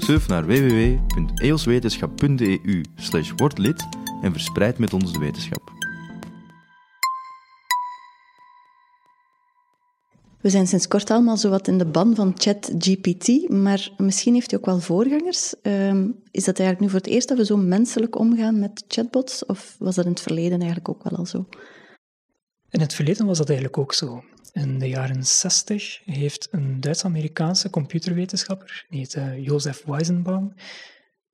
Surf 0.05 0.27
naar 0.27 0.45
www.eoswetenschap.eu 0.45 2.83
wordlid 3.35 3.87
en 4.21 4.31
verspreid 4.31 4.77
met 4.77 4.93
ons 4.93 5.13
de 5.13 5.19
wetenschap. 5.19 5.71
We 10.41 10.49
zijn 10.49 10.67
sinds 10.67 10.87
kort 10.87 11.09
allemaal 11.09 11.37
zo 11.37 11.49
wat 11.49 11.67
in 11.67 11.77
de 11.77 11.85
ban 11.85 12.15
van 12.15 12.33
ChatGPT, 12.35 13.49
maar 13.49 13.91
misschien 13.97 14.33
heeft 14.33 14.51
hij 14.51 14.59
ook 14.59 14.65
wel 14.65 14.79
voorgangers. 14.79 15.53
Um, 15.61 16.15
is 16.31 16.43
dat 16.43 16.59
eigenlijk 16.59 16.79
nu 16.79 16.89
voor 16.89 16.99
het 16.99 17.07
eerst 17.07 17.27
dat 17.27 17.37
we 17.37 17.45
zo 17.45 17.57
menselijk 17.57 18.19
omgaan 18.19 18.59
met 18.59 18.83
chatbots, 18.87 19.45
of 19.45 19.75
was 19.79 19.95
dat 19.95 20.05
in 20.05 20.11
het 20.11 20.21
verleden 20.21 20.59
eigenlijk 20.59 20.89
ook 20.89 21.03
wel 21.03 21.17
al 21.17 21.25
zo? 21.25 21.45
In 22.69 22.79
het 22.79 22.93
verleden 22.93 23.25
was 23.25 23.37
dat 23.37 23.47
eigenlijk 23.47 23.77
ook 23.77 23.93
zo. 23.93 24.23
In 24.55 24.79
de 24.79 24.87
jaren 24.87 25.23
60 25.23 26.01
heeft 26.05 26.47
een 26.51 26.79
Duits-Amerikaanse 26.79 27.69
computerwetenschapper, 27.69 28.85
die 28.89 29.07
Josef 29.41 29.83
Weizenbaum, 29.85 30.53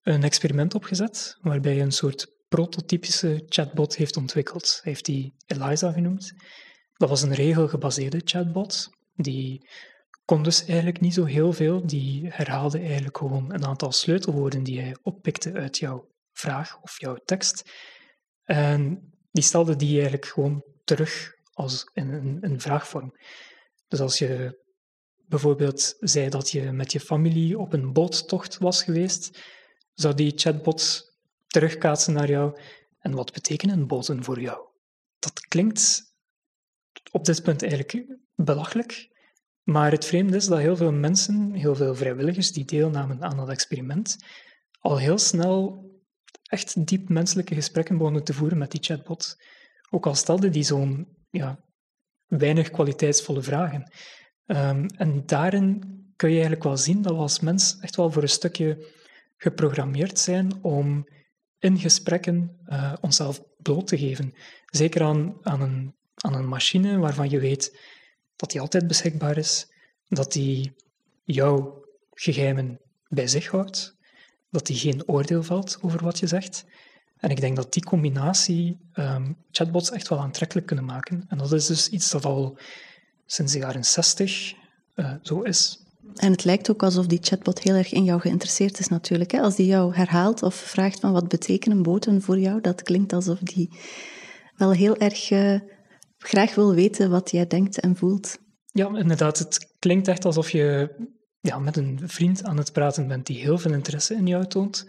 een 0.01 0.23
experiment 0.23 0.75
opgezet 0.75 1.37
waarbij 1.41 1.73
hij 1.73 1.81
een 1.81 1.91
soort 1.91 2.27
prototypische 2.47 3.43
chatbot 3.49 3.95
heeft 3.95 4.17
ontwikkeld. 4.17 4.79
Hij 4.83 4.91
heeft 4.91 5.05
die 5.05 5.33
Eliza 5.45 5.91
genoemd. 5.91 6.33
Dat 6.93 7.09
was 7.09 7.21
een 7.21 7.33
regelgebaseerde 7.33 8.21
chatbot. 8.23 8.89
Die 9.15 9.69
kon 10.25 10.43
dus 10.43 10.65
eigenlijk 10.65 10.99
niet 10.99 11.13
zo 11.13 11.25
heel 11.25 11.53
veel. 11.53 11.87
Die 11.87 12.27
herhaalde 12.29 12.79
eigenlijk 12.79 13.17
gewoon 13.17 13.53
een 13.53 13.65
aantal 13.65 13.91
sleutelwoorden 13.91 14.63
die 14.63 14.81
hij 14.81 14.95
oppikte 15.01 15.53
uit 15.53 15.77
jouw 15.77 16.07
vraag 16.33 16.81
of 16.81 16.99
jouw 16.99 17.15
tekst. 17.25 17.71
En 18.43 19.11
die 19.31 19.43
stelde 19.43 19.75
die 19.75 19.93
eigenlijk 19.93 20.25
gewoon 20.25 20.63
terug 20.83 21.39
als 21.53 21.89
in 21.93 22.09
een, 22.09 22.37
een 22.41 22.61
vraagvorm. 22.61 23.15
Dus 23.87 23.99
als 23.99 24.17
je 24.17 24.59
bijvoorbeeld 25.27 25.95
zei 25.99 26.29
dat 26.29 26.51
je 26.51 26.71
met 26.71 26.91
je 26.91 26.99
familie 26.99 27.59
op 27.59 27.73
een 27.73 27.93
boottocht 27.93 28.57
was 28.57 28.83
geweest, 28.83 29.39
zou 29.93 30.13
die 30.13 30.31
chatbot 30.35 31.11
terugkaatsen 31.47 32.13
naar 32.13 32.29
jou. 32.29 32.59
En 32.99 33.15
wat 33.15 33.33
betekenen 33.33 33.87
boten 33.87 34.23
voor 34.23 34.41
jou? 34.41 34.59
Dat 35.19 35.39
klinkt 35.39 36.01
op 37.11 37.25
dit 37.25 37.43
punt 37.43 37.61
eigenlijk 37.61 38.17
belachelijk, 38.35 39.09
maar 39.63 39.91
het 39.91 40.05
vreemde 40.05 40.37
is 40.37 40.45
dat 40.45 40.59
heel 40.59 40.75
veel 40.75 40.91
mensen, 40.91 41.53
heel 41.53 41.75
veel 41.75 41.95
vrijwilligers 41.95 42.51
die 42.51 42.65
deelnamen 42.65 43.23
aan 43.23 43.37
dat 43.37 43.49
experiment, 43.49 44.15
al 44.79 44.97
heel 44.97 45.17
snel 45.17 45.89
echt 46.43 46.87
diep 46.87 47.09
menselijke 47.09 47.55
gesprekken 47.55 47.97
begonnen 47.97 48.23
te 48.23 48.33
voeren 48.33 48.57
met 48.57 48.71
die 48.71 48.83
chatbot. 48.83 49.35
Ook 49.89 50.05
al 50.05 50.15
stelde 50.15 50.49
die 50.49 50.63
zo'n 50.63 51.07
ja, 51.31 51.59
weinig 52.27 52.69
kwaliteitsvolle 52.69 53.41
vragen. 53.41 53.91
Um, 54.45 54.85
en 54.85 55.25
daarin 55.25 55.83
kun 56.15 56.29
je 56.29 56.35
eigenlijk 56.35 56.63
wel 56.63 56.77
zien 56.77 57.01
dat 57.01 57.11
we 57.11 57.17
als 57.17 57.39
mens 57.39 57.77
echt 57.79 57.95
wel 57.95 58.11
voor 58.11 58.21
een 58.21 58.29
stukje 58.29 58.87
geprogrammeerd 59.37 60.19
zijn 60.19 60.63
om 60.63 61.07
in 61.59 61.79
gesprekken 61.79 62.59
uh, 62.67 62.93
onszelf 63.01 63.41
bloot 63.57 63.87
te 63.87 63.97
geven. 63.97 64.33
Zeker 64.65 65.03
aan, 65.03 65.37
aan, 65.41 65.61
een, 65.61 65.95
aan 66.15 66.33
een 66.33 66.47
machine 66.47 66.97
waarvan 66.97 67.29
je 67.29 67.39
weet 67.39 67.79
dat 68.35 68.51
die 68.51 68.61
altijd 68.61 68.87
beschikbaar 68.87 69.37
is, 69.37 69.71
dat 70.07 70.31
die 70.31 70.75
jouw 71.23 71.85
geheimen 72.13 72.79
bij 73.07 73.27
zich 73.27 73.47
houdt, 73.47 73.97
dat 74.49 74.65
die 74.65 74.77
geen 74.77 75.07
oordeel 75.07 75.43
valt 75.43 75.77
over 75.81 76.03
wat 76.03 76.19
je 76.19 76.27
zegt. 76.27 76.65
En 77.21 77.29
ik 77.29 77.41
denk 77.41 77.55
dat 77.55 77.73
die 77.73 77.83
combinatie 77.83 78.77
um, 78.93 79.37
chatbots 79.51 79.91
echt 79.91 80.07
wel 80.07 80.19
aantrekkelijk 80.19 80.67
kunnen 80.67 80.85
maken. 80.85 81.25
En 81.27 81.37
dat 81.37 81.51
is 81.53 81.65
dus 81.65 81.89
iets 81.89 82.11
dat 82.11 82.25
al 82.25 82.57
sinds 83.25 83.53
de 83.53 83.59
jaren 83.59 83.83
60 83.83 84.53
uh, 84.95 85.13
zo 85.21 85.41
is. 85.41 85.85
En 86.15 86.31
het 86.31 86.43
lijkt 86.43 86.69
ook 86.69 86.83
alsof 86.83 87.07
die 87.07 87.19
chatbot 87.21 87.59
heel 87.59 87.75
erg 87.75 87.91
in 87.91 88.03
jou 88.03 88.21
geïnteresseerd 88.21 88.79
is 88.79 88.87
natuurlijk. 88.87 89.31
Hè? 89.31 89.39
Als 89.41 89.55
die 89.55 89.65
jou 89.65 89.95
herhaalt 89.95 90.43
of 90.43 90.55
vraagt 90.55 90.99
van 90.99 91.11
wat 91.11 91.27
betekenen 91.27 91.81
boten 91.81 92.21
voor 92.21 92.39
jou, 92.39 92.61
dat 92.61 92.81
klinkt 92.81 93.13
alsof 93.13 93.39
die 93.39 93.69
wel 94.55 94.71
heel 94.71 94.97
erg 94.97 95.31
uh, 95.31 95.59
graag 96.17 96.55
wil 96.55 96.73
weten 96.73 97.09
wat 97.09 97.31
jij 97.31 97.47
denkt 97.47 97.79
en 97.79 97.95
voelt. 97.95 98.37
Ja, 98.65 98.97
inderdaad. 98.97 99.39
Het 99.39 99.75
klinkt 99.79 100.07
echt 100.07 100.25
alsof 100.25 100.49
je 100.49 100.95
ja, 101.39 101.59
met 101.59 101.77
een 101.77 101.99
vriend 102.03 102.43
aan 102.43 102.57
het 102.57 102.71
praten 102.71 103.07
bent 103.07 103.25
die 103.25 103.41
heel 103.41 103.57
veel 103.57 103.73
interesse 103.73 104.15
in 104.15 104.27
jou 104.27 104.47
toont. 104.47 104.87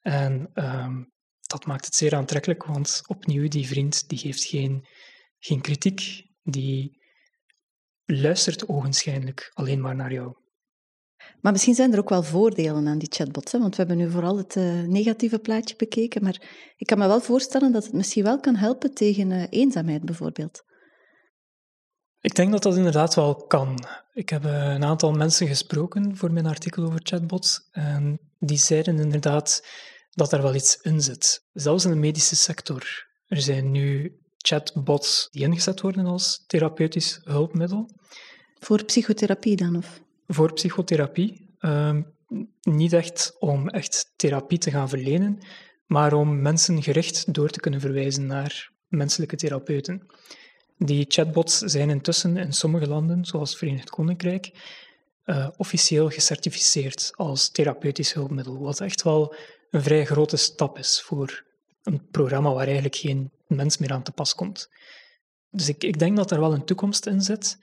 En 0.00 0.50
ehm, 0.54 1.02
dat 1.46 1.66
maakt 1.66 1.84
het 1.84 1.94
zeer 1.94 2.14
aantrekkelijk, 2.14 2.64
want 2.64 3.02
opnieuw, 3.06 3.48
die 3.48 3.66
vriend 3.66 4.08
die 4.08 4.18
geeft 4.18 4.44
geen, 4.44 4.86
geen 5.38 5.60
kritiek, 5.60 6.24
die 6.42 7.04
luistert 8.04 8.68
ogenschijnlijk 8.68 9.50
alleen 9.54 9.80
maar 9.80 9.96
naar 9.96 10.12
jou. 10.12 10.36
Maar 11.40 11.52
misschien 11.52 11.74
zijn 11.74 11.92
er 11.92 11.98
ook 11.98 12.08
wel 12.08 12.22
voordelen 12.22 12.86
aan 12.86 12.98
die 12.98 13.12
chatbots, 13.12 13.52
hè? 13.52 13.58
want 13.58 13.76
we 13.76 13.82
hebben 13.82 13.96
nu 13.96 14.10
vooral 14.10 14.36
het 14.36 14.56
uh, 14.56 14.82
negatieve 14.82 15.38
plaatje 15.38 15.76
bekeken, 15.76 16.22
maar 16.22 16.42
ik 16.76 16.86
kan 16.86 16.98
me 16.98 17.06
wel 17.06 17.20
voorstellen 17.20 17.72
dat 17.72 17.84
het 17.84 17.92
misschien 17.92 18.22
wel 18.22 18.40
kan 18.40 18.56
helpen 18.56 18.94
tegen 18.94 19.30
uh, 19.30 19.44
eenzaamheid 19.50 20.04
bijvoorbeeld. 20.04 20.64
Ik 22.20 22.34
denk 22.34 22.52
dat 22.52 22.62
dat 22.62 22.76
inderdaad 22.76 23.14
wel 23.14 23.34
kan. 23.34 23.84
Ik 24.12 24.28
heb 24.28 24.44
uh, 24.44 24.72
een 24.72 24.84
aantal 24.84 25.12
mensen 25.12 25.46
gesproken 25.46 26.16
voor 26.16 26.32
mijn 26.32 26.46
artikel 26.46 26.84
over 26.84 27.00
chatbots 27.02 27.68
en 27.70 28.18
die 28.38 28.58
zeiden 28.58 28.98
inderdaad 28.98 29.66
dat 30.16 30.32
er 30.32 30.42
wel 30.42 30.54
iets 30.54 30.78
in 30.82 31.00
zit. 31.00 31.44
Zelfs 31.52 31.84
in 31.84 31.90
de 31.90 31.96
medische 31.96 32.36
sector. 32.36 33.06
Er 33.26 33.40
zijn 33.40 33.70
nu 33.70 34.18
chatbots 34.36 35.28
die 35.30 35.42
ingezet 35.42 35.80
worden 35.80 36.06
als 36.06 36.44
therapeutisch 36.46 37.20
hulpmiddel. 37.24 37.90
Voor 38.58 38.84
psychotherapie 38.84 39.56
dan? 39.56 39.76
Of? 39.76 40.00
Voor 40.28 40.52
psychotherapie. 40.52 41.54
Uh, 41.60 41.98
niet 42.62 42.92
echt 42.92 43.36
om 43.38 43.68
echt 43.68 44.12
therapie 44.16 44.58
te 44.58 44.70
gaan 44.70 44.88
verlenen, 44.88 45.38
maar 45.86 46.12
om 46.12 46.42
mensen 46.42 46.82
gericht 46.82 47.34
door 47.34 47.50
te 47.50 47.60
kunnen 47.60 47.80
verwijzen 47.80 48.26
naar 48.26 48.70
menselijke 48.88 49.36
therapeuten. 49.36 50.06
Die 50.78 51.04
chatbots 51.08 51.58
zijn 51.58 51.90
intussen 51.90 52.36
in 52.36 52.52
sommige 52.52 52.88
landen, 52.88 53.24
zoals 53.24 53.50
het 53.50 53.58
Verenigd 53.58 53.90
Koninkrijk, 53.90 54.50
uh, 55.24 55.48
officieel 55.56 56.10
gecertificeerd 56.10 57.10
als 57.14 57.50
therapeutisch 57.50 58.12
hulpmiddel, 58.12 58.58
wat 58.58 58.80
echt 58.80 59.02
wel 59.02 59.34
een 59.76 59.82
vrij 59.82 60.04
grote 60.04 60.36
stap 60.36 60.78
is 60.78 61.02
voor 61.02 61.44
een 61.82 62.10
programma 62.10 62.52
waar 62.52 62.64
eigenlijk 62.64 62.96
geen 62.96 63.30
mens 63.46 63.78
meer 63.78 63.92
aan 63.92 64.02
te 64.02 64.12
pas 64.12 64.34
komt. 64.34 64.70
Dus 65.50 65.68
ik, 65.68 65.84
ik 65.84 65.98
denk 65.98 66.16
dat 66.16 66.30
er 66.30 66.40
wel 66.40 66.52
een 66.52 66.64
toekomst 66.64 67.06
in 67.06 67.20
zit. 67.20 67.58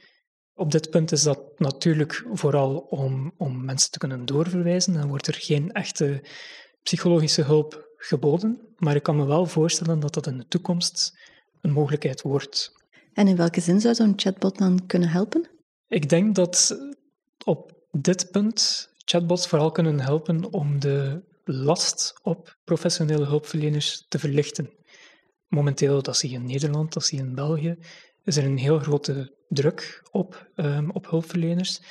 Op 0.54 0.72
dit 0.72 0.90
punt 0.90 1.12
is 1.12 1.24
dat 1.24 1.60
natuurlijk 1.60 2.26
vooral 2.32 2.78
om, 2.78 3.34
om 3.38 3.66
mensen 3.66 3.92
te 3.92 3.98
kunnen 3.98 4.26
doorverwijzen. 4.26 4.94
Dan 4.94 5.08
wordt 5.08 5.28
er 5.28 5.34
geen 5.34 5.72
echte 5.72 6.24
psychologische 6.84 7.42
hulp 7.42 7.90
geboden. 7.98 8.62
Maar 8.78 8.96
ik 8.96 9.04
kan 9.04 9.16
me 9.16 9.26
wel 9.26 9.46
voorstellen 9.46 10.00
dat 10.00 10.14
dat 10.14 10.28
in 10.28 10.38
de 10.38 10.48
toekomst 10.48 11.20
een 11.62 11.72
mogelijkheid 11.72 12.22
wordt. 12.22 12.72
En 13.14 13.28
in 13.28 13.36
welke 13.36 13.62
zin 13.62 13.82
zou 13.82 13.96
zo'n 13.96 14.14
chatbot 14.16 14.58
dan 14.58 14.86
kunnen 14.86 15.10
helpen? 15.10 15.50
Ik 15.88 16.10
denk 16.10 16.36
dat 16.36 16.78
op 17.46 17.72
dit 17.92 18.32
punt 18.32 18.90
chatbots 19.06 19.48
vooral 19.48 19.72
kunnen 19.72 20.00
helpen 20.00 20.54
om 20.54 20.80
de 20.80 21.24
last 21.44 22.20
op 22.22 22.58
professionele 22.64 23.26
hulpverleners 23.26 24.06
te 24.08 24.20
verlichten. 24.20 24.70
Momenteel, 25.48 26.02
dat 26.02 26.18
zie 26.18 26.30
je 26.30 26.36
in 26.36 26.46
Nederland, 26.46 26.94
dat 26.94 27.06
zie 27.06 27.18
je 27.18 27.24
in 27.24 27.36
België, 27.36 27.78
is 28.24 28.38
er 28.38 28.44
een 28.44 28.58
heel 28.58 28.80
grote 28.80 29.36
druk 29.48 30.04
op, 30.12 30.50
um, 30.56 30.92
op 30.92 31.10
hulpverleners. 31.10 31.82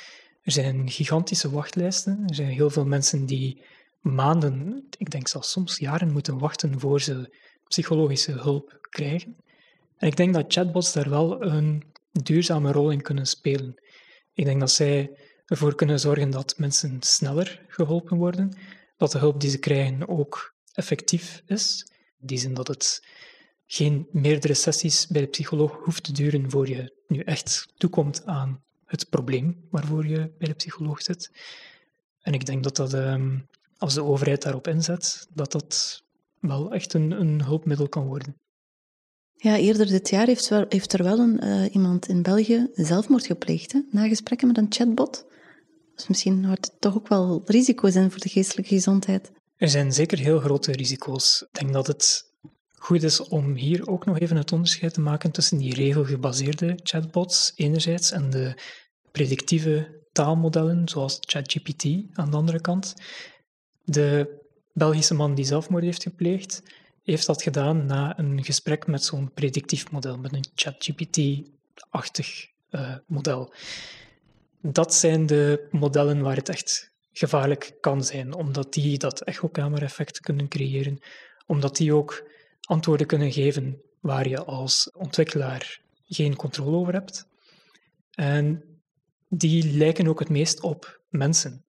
Er 0.41 0.51
zijn 0.51 0.89
gigantische 0.89 1.49
wachtlijsten. 1.49 2.23
Er 2.27 2.35
zijn 2.35 2.49
heel 2.49 2.69
veel 2.69 2.85
mensen 2.85 3.25
die 3.25 3.61
maanden, 4.01 4.85
ik 4.97 5.09
denk 5.09 5.27
zelfs 5.27 5.51
soms 5.51 5.77
jaren, 5.77 6.11
moeten 6.11 6.37
wachten 6.37 6.79
voor 6.79 7.01
ze 7.01 7.33
psychologische 7.67 8.31
hulp 8.31 8.77
krijgen. 8.89 9.35
En 9.97 10.07
ik 10.07 10.15
denk 10.15 10.33
dat 10.33 10.53
chatbots 10.53 10.93
daar 10.93 11.09
wel 11.09 11.43
een 11.43 11.83
duurzame 12.11 12.71
rol 12.71 12.91
in 12.91 13.01
kunnen 13.01 13.25
spelen. 13.25 13.81
Ik 14.33 14.45
denk 14.45 14.59
dat 14.59 14.71
zij 14.71 15.11
ervoor 15.45 15.75
kunnen 15.75 15.99
zorgen 15.99 16.29
dat 16.29 16.57
mensen 16.57 16.97
sneller 16.99 17.61
geholpen 17.67 18.17
worden, 18.17 18.53
dat 18.97 19.11
de 19.11 19.17
hulp 19.17 19.41
die 19.41 19.49
ze 19.49 19.57
krijgen 19.57 20.07
ook 20.07 20.55
effectief 20.73 21.41
is. 21.45 21.87
In 22.19 22.27
die 22.27 22.37
zin 22.37 22.53
dat 22.53 22.67
het 22.67 23.07
geen 23.65 24.07
meerdere 24.11 24.53
sessies 24.53 25.07
bij 25.07 25.21
de 25.21 25.27
psycholoog 25.27 25.71
hoeft 25.83 26.03
te 26.03 26.11
duren 26.11 26.51
voor 26.51 26.67
je 26.67 26.93
nu 27.07 27.19
echt 27.19 27.73
toekomt 27.77 28.25
aan 28.25 28.63
het 28.85 29.09
probleem 29.09 29.67
waarvoor 29.69 30.07
je 30.07 30.31
bij 30.37 30.47
de 30.47 30.53
psycholoog 30.53 31.01
zit. 31.01 31.31
En 32.19 32.33
ik 32.33 32.45
denk 32.45 32.63
dat 32.63 32.75
dat, 32.75 32.93
ehm, 32.93 33.39
als 33.77 33.93
de 33.93 34.03
overheid 34.03 34.41
daarop 34.41 34.67
inzet, 34.67 35.27
dat 35.33 35.51
dat 35.51 36.03
wel 36.39 36.73
echt 36.73 36.93
een, 36.93 37.11
een 37.11 37.43
hulpmiddel 37.43 37.89
kan 37.89 38.05
worden. 38.05 38.37
Ja, 39.35 39.57
eerder 39.57 39.87
dit 39.87 40.09
jaar 40.09 40.25
heeft, 40.25 40.47
wel, 40.47 40.65
heeft 40.69 40.93
er 40.93 41.03
wel 41.03 41.19
een, 41.19 41.43
uh, 41.43 41.73
iemand 41.73 42.07
in 42.07 42.21
België 42.21 42.69
zelfmoord 42.73 43.25
gepleegd, 43.25 43.75
na 43.91 44.07
gesprekken 44.07 44.47
met 44.47 44.57
een 44.57 44.65
chatbot. 44.69 45.25
Dus 45.95 46.07
misschien 46.07 46.43
houdt 46.43 46.65
het 46.65 46.81
toch 46.81 46.95
ook 46.95 47.07
wel 47.07 47.41
risico's 47.45 47.95
in 47.95 48.11
voor 48.11 48.19
de 48.19 48.29
geestelijke 48.29 48.73
gezondheid. 48.73 49.31
Er 49.57 49.69
zijn 49.69 49.93
zeker 49.93 50.17
heel 50.17 50.39
grote 50.39 50.71
risico's. 50.71 51.41
Ik 51.41 51.59
denk 51.59 51.73
dat 51.73 51.87
het 51.87 52.31
goed 52.75 53.03
is 53.03 53.19
om 53.19 53.53
hier 53.53 53.87
ook 53.87 54.05
nog 54.05 54.19
even 54.19 54.37
het 54.37 54.51
onderscheid 54.51 54.93
te 54.93 55.01
maken 55.01 55.31
tussen 55.31 55.57
die 55.57 55.73
regelgebaseerde 55.73 56.79
chatbots 56.83 57.51
enerzijds 57.55 58.11
en 58.11 58.29
de 58.29 58.61
predictieve 59.11 60.01
taalmodellen 60.11 60.89
zoals 60.89 61.17
ChatGPT 61.19 61.85
aan 62.13 62.31
de 62.31 62.37
andere 62.37 62.61
kant. 62.61 62.93
De 63.83 64.41
Belgische 64.73 65.13
man 65.13 65.35
die 65.35 65.45
zelfmoord 65.45 65.83
heeft 65.83 66.03
gepleegd, 66.03 66.63
heeft 67.03 67.25
dat 67.25 67.41
gedaan 67.41 67.85
na 67.85 68.19
een 68.19 68.43
gesprek 68.43 68.87
met 68.87 69.03
zo'n 69.03 69.31
predictief 69.33 69.91
model, 69.91 70.17
met 70.17 70.33
een 70.33 70.45
ChatGPT-achtig 70.55 72.47
uh, 72.71 72.95
model. 73.07 73.53
Dat 74.65 74.93
zijn 74.93 75.25
de 75.25 75.67
modellen 75.71 76.21
waar 76.21 76.35
het 76.35 76.49
echt 76.49 76.91
gevaarlijk 77.11 77.77
kan 77.79 78.03
zijn, 78.03 78.33
omdat 78.33 78.73
die 78.73 78.97
dat 78.97 79.21
echokamereffect 79.21 80.19
kunnen 80.19 80.47
creëren, 80.47 80.99
omdat 81.45 81.75
die 81.75 81.93
ook 81.93 82.29
antwoorden 82.61 83.07
kunnen 83.07 83.31
geven 83.31 83.81
waar 83.99 84.27
je 84.27 84.43
als 84.43 84.91
ontwikkelaar 84.91 85.81
geen 86.07 86.35
controle 86.35 86.77
over 86.77 86.93
hebt. 86.93 87.27
En 88.11 88.63
die 89.29 89.77
lijken 89.77 90.07
ook 90.07 90.19
het 90.19 90.29
meest 90.29 90.61
op 90.61 91.01
mensen. 91.09 91.65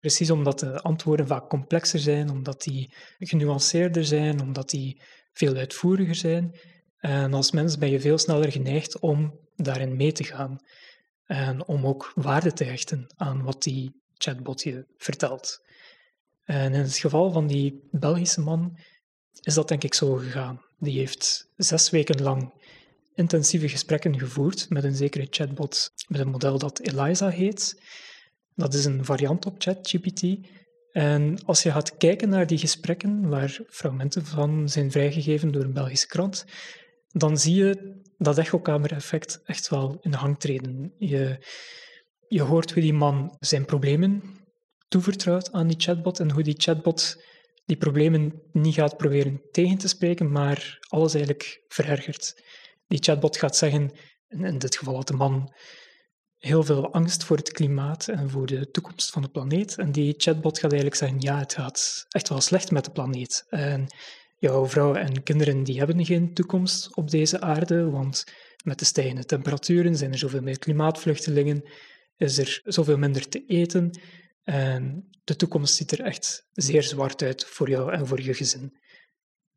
Precies 0.00 0.30
omdat 0.30 0.58
de 0.58 0.80
antwoorden 0.80 1.26
vaak 1.26 1.48
complexer 1.48 1.98
zijn, 1.98 2.30
omdat 2.30 2.62
die 2.62 2.92
genuanceerder 3.18 4.04
zijn, 4.04 4.40
omdat 4.40 4.70
die 4.70 5.00
veel 5.32 5.54
uitvoeriger 5.56 6.14
zijn. 6.14 6.54
En 6.98 7.34
als 7.34 7.50
mens 7.50 7.78
ben 7.78 7.90
je 7.90 8.00
veel 8.00 8.18
sneller 8.18 8.52
geneigd 8.52 8.98
om 8.98 9.38
daarin 9.56 9.96
mee 9.96 10.12
te 10.12 10.24
gaan. 10.24 10.60
En 11.26 11.66
om 11.66 11.86
ook 11.86 12.12
waarde 12.14 12.52
te 12.52 12.64
hechten 12.64 13.06
aan 13.16 13.42
wat 13.42 13.62
die 13.62 14.02
chatbot 14.18 14.62
je 14.62 14.86
vertelt. 14.96 15.62
En 16.44 16.72
in 16.72 16.80
het 16.80 16.96
geval 16.96 17.32
van 17.32 17.46
die 17.46 17.88
Belgische 17.90 18.40
man 18.40 18.78
is 19.40 19.54
dat 19.54 19.68
denk 19.68 19.84
ik 19.84 19.94
zo 19.94 20.14
gegaan. 20.14 20.60
Die 20.78 20.98
heeft 20.98 21.48
zes 21.56 21.90
weken 21.90 22.22
lang 22.22 22.52
intensieve 23.14 23.68
gesprekken 23.68 24.18
gevoerd 24.18 24.70
met 24.70 24.84
een 24.84 24.94
zekere 24.94 25.26
chatbot, 25.30 25.92
met 26.08 26.20
een 26.20 26.30
model 26.30 26.58
dat 26.58 26.80
Eliza 26.80 27.28
heet. 27.28 27.82
Dat 28.54 28.74
is 28.74 28.84
een 28.84 29.04
variant 29.04 29.46
op 29.46 29.54
ChatGPT. 29.58 30.22
En 30.92 31.44
als 31.44 31.62
je 31.62 31.70
gaat 31.70 31.96
kijken 31.96 32.28
naar 32.28 32.46
die 32.46 32.58
gesprekken, 32.58 33.28
waar 33.28 33.60
fragmenten 33.68 34.26
van 34.26 34.68
zijn 34.68 34.90
vrijgegeven 34.90 35.52
door 35.52 35.62
een 35.62 35.72
Belgische 35.72 36.06
krant, 36.06 36.44
dan 37.16 37.38
zie 37.38 37.54
je 37.54 38.02
dat 38.18 38.38
echokamer-effect 38.38 39.40
echt 39.44 39.68
wel 39.68 39.98
in 40.00 40.12
hang 40.12 40.38
treden. 40.38 40.94
Je, 40.98 41.46
je 42.28 42.42
hoort 42.42 42.72
hoe 42.72 42.82
die 42.82 42.92
man 42.92 43.36
zijn 43.40 43.64
problemen 43.64 44.22
toevertrouwt 44.88 45.52
aan 45.52 45.66
die 45.66 45.80
chatbot 45.80 46.20
en 46.20 46.30
hoe 46.30 46.42
die 46.42 46.54
chatbot 46.56 47.22
die 47.64 47.76
problemen 47.76 48.42
niet 48.52 48.74
gaat 48.74 48.96
proberen 48.96 49.42
tegen 49.50 49.78
te 49.78 49.88
spreken, 49.88 50.32
maar 50.32 50.78
alles 50.88 51.14
eigenlijk 51.14 51.64
verergert. 51.68 52.42
Die 52.86 53.02
chatbot 53.02 53.36
gaat 53.36 53.56
zeggen, 53.56 53.92
in 54.28 54.58
dit 54.58 54.76
geval 54.76 54.94
had 54.94 55.08
de 55.08 55.16
man 55.16 55.54
heel 56.38 56.62
veel 56.62 56.92
angst 56.92 57.24
voor 57.24 57.36
het 57.36 57.52
klimaat 57.52 58.08
en 58.08 58.30
voor 58.30 58.46
de 58.46 58.70
toekomst 58.70 59.10
van 59.10 59.22
de 59.22 59.28
planeet. 59.28 59.78
En 59.78 59.92
die 59.92 60.14
chatbot 60.16 60.58
gaat 60.58 60.72
eigenlijk 60.72 61.00
zeggen, 61.00 61.20
ja, 61.20 61.38
het 61.38 61.54
gaat 61.54 62.04
echt 62.08 62.28
wel 62.28 62.40
slecht 62.40 62.70
met 62.70 62.84
de 62.84 62.90
planeet. 62.90 63.44
En 63.48 63.86
jouw 64.44 64.66
vrouw 64.66 64.94
en 64.94 65.22
kinderen 65.22 65.62
die 65.62 65.78
hebben 65.78 66.04
geen 66.04 66.34
toekomst 66.34 66.96
op 66.96 67.10
deze 67.10 67.40
aarde, 67.40 67.90
want 67.90 68.24
met 68.64 68.78
de 68.78 68.84
stijgende 68.84 69.24
temperaturen 69.24 69.96
zijn 69.96 70.12
er 70.12 70.18
zoveel 70.18 70.42
meer 70.42 70.58
klimaatvluchtelingen, 70.58 71.64
is 72.16 72.38
er 72.38 72.60
zoveel 72.64 72.98
minder 72.98 73.28
te 73.28 73.46
eten. 73.46 73.90
En 74.42 75.08
de 75.24 75.36
toekomst 75.36 75.74
ziet 75.74 75.92
er 75.92 76.00
echt 76.00 76.46
zeer 76.52 76.82
zwart 76.82 77.22
uit 77.22 77.44
voor 77.44 77.68
jou 77.68 77.92
en 77.92 78.06
voor 78.06 78.20
je 78.20 78.34
gezin. 78.34 78.76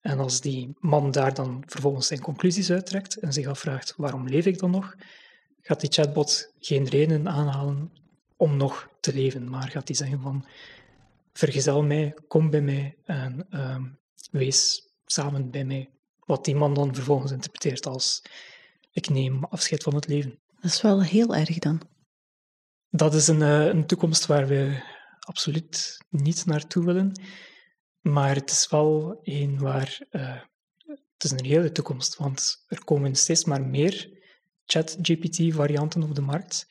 En 0.02 0.20
als 0.20 0.42
die 0.42 0.76
man 0.80 1.12
daar 1.12 1.34
dan 1.34 1.64
vervolgens 1.66 2.08
zijn 2.08 2.20
conclusies 2.22 2.72
uittrekt 2.72 3.18
en 3.18 3.34
zich 3.34 3.48
afvraagt 3.48 3.94
waarom 3.98 4.28
leef 4.28 4.46
ik 4.46 4.60
dan 4.60 4.72
nog, 4.72 4.96
gaat 5.62 5.80
die 5.80 5.92
chatbot 5.92 6.54
geen 6.60 6.88
reden 6.88 7.28
aanhalen 7.28 7.92
om 8.36 8.58
nog 8.58 8.90
te 9.00 9.14
leven, 9.14 9.50
maar 9.50 9.70
gaat 9.70 9.88
hij 9.88 9.98
zeggen 9.98 10.22
van 10.22 10.46
vergezel 11.34 11.84
mij, 11.84 12.14
kom 12.28 12.50
bij 12.50 12.62
mij 12.62 12.98
en 13.04 13.48
uh, 13.50 13.76
wees 14.32 14.90
samen 15.06 15.52
bij 15.52 15.66
mij. 15.66 15.90
Wat 16.20 16.46
die 16.46 16.56
man 16.56 16.74
dan 16.74 16.96
vervolgens 16.96 17.32
interpreteert 17.32 17.86
als 17.86 18.22
ik 18.92 19.10
neem 19.10 19.44
afscheid 19.44 19.84
van 19.84 19.96
het 19.96 20.08
leven. 20.08 20.40
Dat 20.62 20.72
is 20.72 20.82
wel 20.82 21.04
heel 21.04 21.36
erg 21.36 21.60
dan. 21.60 21.82
Dat 22.90 23.14
is 23.14 23.28
een, 23.28 23.42
uh, 23.42 23.66
een 23.66 23.86
toekomst 23.86 24.26
waar 24.26 24.48
we 24.48 24.84
absoluut 25.20 25.98
niet 26.10 26.46
naartoe 26.46 26.86
willen. 26.86 27.22
maar 28.02 28.36
het 28.36 28.52
is 28.52 28.70
wel 28.70 29.20
een 29.24 29.60
waar... 29.60 30.00
Uh, 30.12 30.42
het 30.86 31.32
is 31.32 31.32
een 31.32 31.46
hele 31.46 31.72
toekomst, 31.72 32.16
want 32.16 32.64
er 32.68 32.84
komen 32.84 33.16
steeds 33.16 33.46
maar 33.46 33.62
meer 33.62 34.10
ChatGPT-varianten 34.66 36.04
op 36.04 36.16
de 36.16 36.22
markt, 36.22 36.68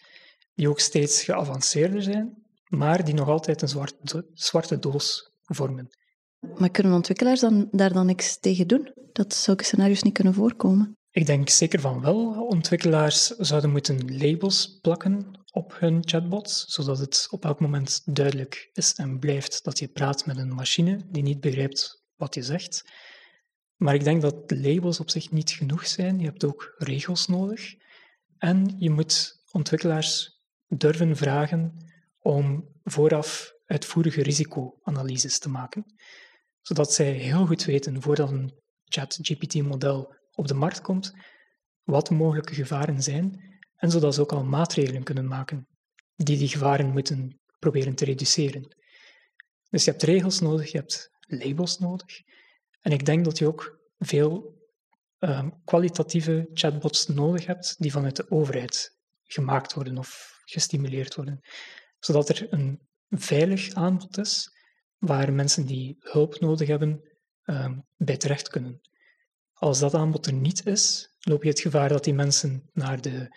die 0.54 0.68
ook 0.68 0.80
steeds 0.80 1.22
geavanceerder 1.22 2.02
zijn, 2.02 2.46
maar 2.68 3.04
die 3.04 3.14
nog 3.14 3.28
altijd 3.28 3.62
een 3.62 3.68
zwarte, 3.68 4.26
zwarte 4.34 4.78
doos 4.78 5.32
vormen. 5.44 5.88
Maar 6.58 6.70
kunnen 6.70 6.92
ontwikkelaars 6.92 7.40
dan, 7.40 7.68
daar 7.70 7.92
dan 7.92 8.06
niks 8.06 8.38
tegen 8.38 8.68
doen? 8.68 8.92
Dat 9.12 9.34
zulke 9.34 9.64
scenario's 9.64 10.02
niet 10.02 10.14
kunnen 10.14 10.34
voorkomen? 10.34 10.96
Ik 11.10 11.26
denk 11.26 11.48
zeker 11.48 11.80
van 11.80 12.00
wel. 12.00 12.46
Ontwikkelaars 12.48 13.26
zouden 13.26 13.70
moeten 13.70 14.18
labels 14.18 14.78
plakken 14.80 15.40
op 15.50 15.76
hun 15.78 16.02
chatbots, 16.04 16.64
zodat 16.64 16.98
het 16.98 17.26
op 17.30 17.44
elk 17.44 17.60
moment 17.60 18.02
duidelijk 18.04 18.70
is 18.72 18.92
en 18.92 19.18
blijft 19.18 19.64
dat 19.64 19.78
je 19.78 19.88
praat 19.88 20.26
met 20.26 20.36
een 20.36 20.54
machine 20.54 21.00
die 21.06 21.22
niet 21.22 21.40
begrijpt 21.40 22.04
wat 22.16 22.34
je 22.34 22.42
zegt. 22.42 22.84
Maar 23.76 23.94
ik 23.94 24.04
denk 24.04 24.22
dat 24.22 24.34
labels 24.46 25.00
op 25.00 25.10
zich 25.10 25.30
niet 25.30 25.50
genoeg 25.50 25.86
zijn. 25.86 26.18
Je 26.18 26.24
hebt 26.24 26.44
ook 26.44 26.74
regels 26.78 27.26
nodig. 27.26 27.74
En 28.38 28.74
je 28.78 28.90
moet 28.90 29.42
ontwikkelaars 29.52 30.40
durven 30.68 31.16
vragen 31.16 31.76
om 32.20 32.68
vooraf 32.84 33.54
uitvoerige 33.66 34.22
risicoanalyses 34.22 35.38
te 35.38 35.48
maken, 35.48 35.84
zodat 36.66 36.92
zij 36.92 37.12
heel 37.12 37.46
goed 37.46 37.64
weten 37.64 38.02
voordat 38.02 38.30
een 38.30 38.52
ChatGPT-model 38.84 40.14
op 40.32 40.48
de 40.48 40.54
markt 40.54 40.80
komt, 40.80 41.12
wat 41.82 42.10
mogelijke 42.10 42.54
gevaren 42.54 43.02
zijn, 43.02 43.58
en 43.76 43.90
zodat 43.90 44.14
ze 44.14 44.20
ook 44.20 44.32
al 44.32 44.44
maatregelen 44.44 45.02
kunnen 45.02 45.26
maken 45.26 45.66
die 46.14 46.38
die 46.38 46.48
gevaren 46.48 46.90
moeten 46.90 47.40
proberen 47.58 47.94
te 47.94 48.04
reduceren. 48.04 48.76
Dus 49.70 49.84
je 49.84 49.90
hebt 49.90 50.02
regels 50.02 50.40
nodig, 50.40 50.72
je 50.72 50.78
hebt 50.78 51.10
labels 51.20 51.78
nodig. 51.78 52.20
En 52.80 52.92
ik 52.92 53.04
denk 53.04 53.24
dat 53.24 53.38
je 53.38 53.46
ook 53.46 53.78
veel 53.98 54.54
um, 55.18 55.62
kwalitatieve 55.64 56.50
chatbots 56.52 57.06
nodig 57.06 57.46
hebt 57.46 57.74
die 57.78 57.92
vanuit 57.92 58.16
de 58.16 58.30
overheid 58.30 58.96
gemaakt 59.22 59.72
worden 59.72 59.98
of 59.98 60.40
gestimuleerd 60.44 61.14
worden. 61.14 61.40
Zodat 61.98 62.28
er 62.28 62.52
een 62.52 62.80
veilig 63.08 63.74
aanbod 63.74 64.18
is 64.18 64.54
waar 64.98 65.32
mensen 65.32 65.66
die 65.66 65.96
hulp 65.98 66.40
nodig 66.40 66.68
hebben 66.68 67.00
um, 67.44 67.84
bij 67.96 68.16
terecht 68.16 68.48
kunnen. 68.48 68.80
Als 69.52 69.78
dat 69.78 69.94
aanbod 69.94 70.26
er 70.26 70.32
niet 70.32 70.66
is, 70.66 71.08
loop 71.20 71.42
je 71.42 71.48
het 71.48 71.60
gevaar 71.60 71.88
dat 71.88 72.04
die 72.04 72.14
mensen 72.14 72.70
naar 72.72 73.00
de, 73.00 73.36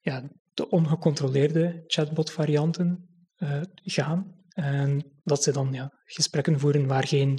ja, 0.00 0.30
de 0.54 0.68
ongecontroleerde 0.70 1.84
chatbot-varianten 1.86 3.08
uh, 3.38 3.60
gaan 3.74 4.34
en 4.48 5.12
dat 5.24 5.42
ze 5.42 5.52
dan 5.52 5.72
ja, 5.72 5.92
gesprekken 6.04 6.60
voeren 6.60 6.86
waar 6.86 7.06
geen, 7.06 7.38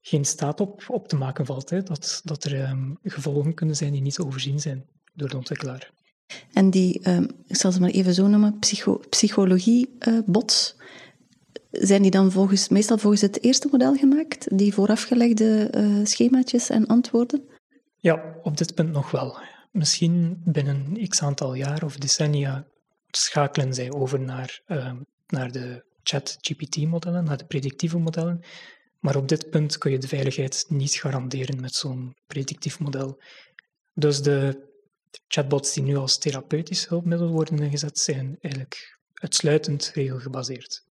geen 0.00 0.24
staat 0.24 0.60
op, 0.60 0.84
op 0.88 1.08
te 1.08 1.16
maken 1.16 1.46
valt. 1.46 1.70
Hè. 1.70 1.82
Dat, 1.82 2.20
dat 2.24 2.44
er 2.44 2.68
um, 2.68 2.98
gevolgen 3.02 3.54
kunnen 3.54 3.76
zijn 3.76 3.92
die 3.92 4.02
niet 4.02 4.18
overzien 4.18 4.60
zijn 4.60 4.84
door 5.14 5.28
de 5.28 5.36
ontwikkelaar. 5.36 5.92
En 6.52 6.70
die, 6.70 7.08
um, 7.08 7.28
ik 7.46 7.56
zal 7.56 7.72
ze 7.72 7.80
maar 7.80 7.90
even 7.90 8.14
zo 8.14 8.26
noemen, 8.26 8.58
psycho 8.58 8.98
psychologie-bots, 9.08 10.74
uh, 10.78 10.84
zijn 11.80 12.02
die 12.02 12.10
dan 12.10 12.32
volgens, 12.32 12.68
meestal 12.68 12.98
volgens 12.98 13.22
het 13.22 13.42
eerste 13.42 13.68
model 13.70 13.94
gemaakt, 13.94 14.58
die 14.58 14.74
voorafgelegde 14.74 15.70
uh, 15.74 16.04
schemaatjes 16.04 16.70
en 16.70 16.86
antwoorden? 16.86 17.48
Ja, 17.96 18.38
op 18.42 18.56
dit 18.56 18.74
punt 18.74 18.92
nog 18.92 19.10
wel. 19.10 19.38
Misschien 19.70 20.42
binnen 20.44 21.08
x 21.08 21.22
aantal 21.22 21.54
jaar 21.54 21.84
of 21.84 21.96
decennia 21.96 22.66
schakelen 23.10 23.74
zij 23.74 23.92
over 23.92 24.20
naar, 24.20 24.60
uh, 24.66 24.92
naar 25.26 25.52
de 25.52 25.84
chat-GPT-modellen, 26.02 27.24
naar 27.24 27.36
de 27.36 27.46
predictieve 27.46 27.98
modellen. 27.98 28.40
Maar 29.00 29.16
op 29.16 29.28
dit 29.28 29.50
punt 29.50 29.78
kun 29.78 29.90
je 29.90 29.98
de 29.98 30.08
veiligheid 30.08 30.64
niet 30.68 30.94
garanderen 30.94 31.60
met 31.60 31.74
zo'n 31.74 32.14
predictief 32.26 32.78
model. 32.78 33.20
Dus 33.94 34.22
de 34.22 34.68
chatbots 35.28 35.72
die 35.72 35.82
nu 35.82 35.96
als 35.96 36.18
therapeutisch 36.18 36.88
hulpmiddel 36.88 37.28
worden 37.28 37.58
ingezet, 37.58 37.98
zijn 37.98 38.36
eigenlijk 38.40 38.98
uitsluitend 39.14 39.90
regelgebaseerd. 39.94 40.82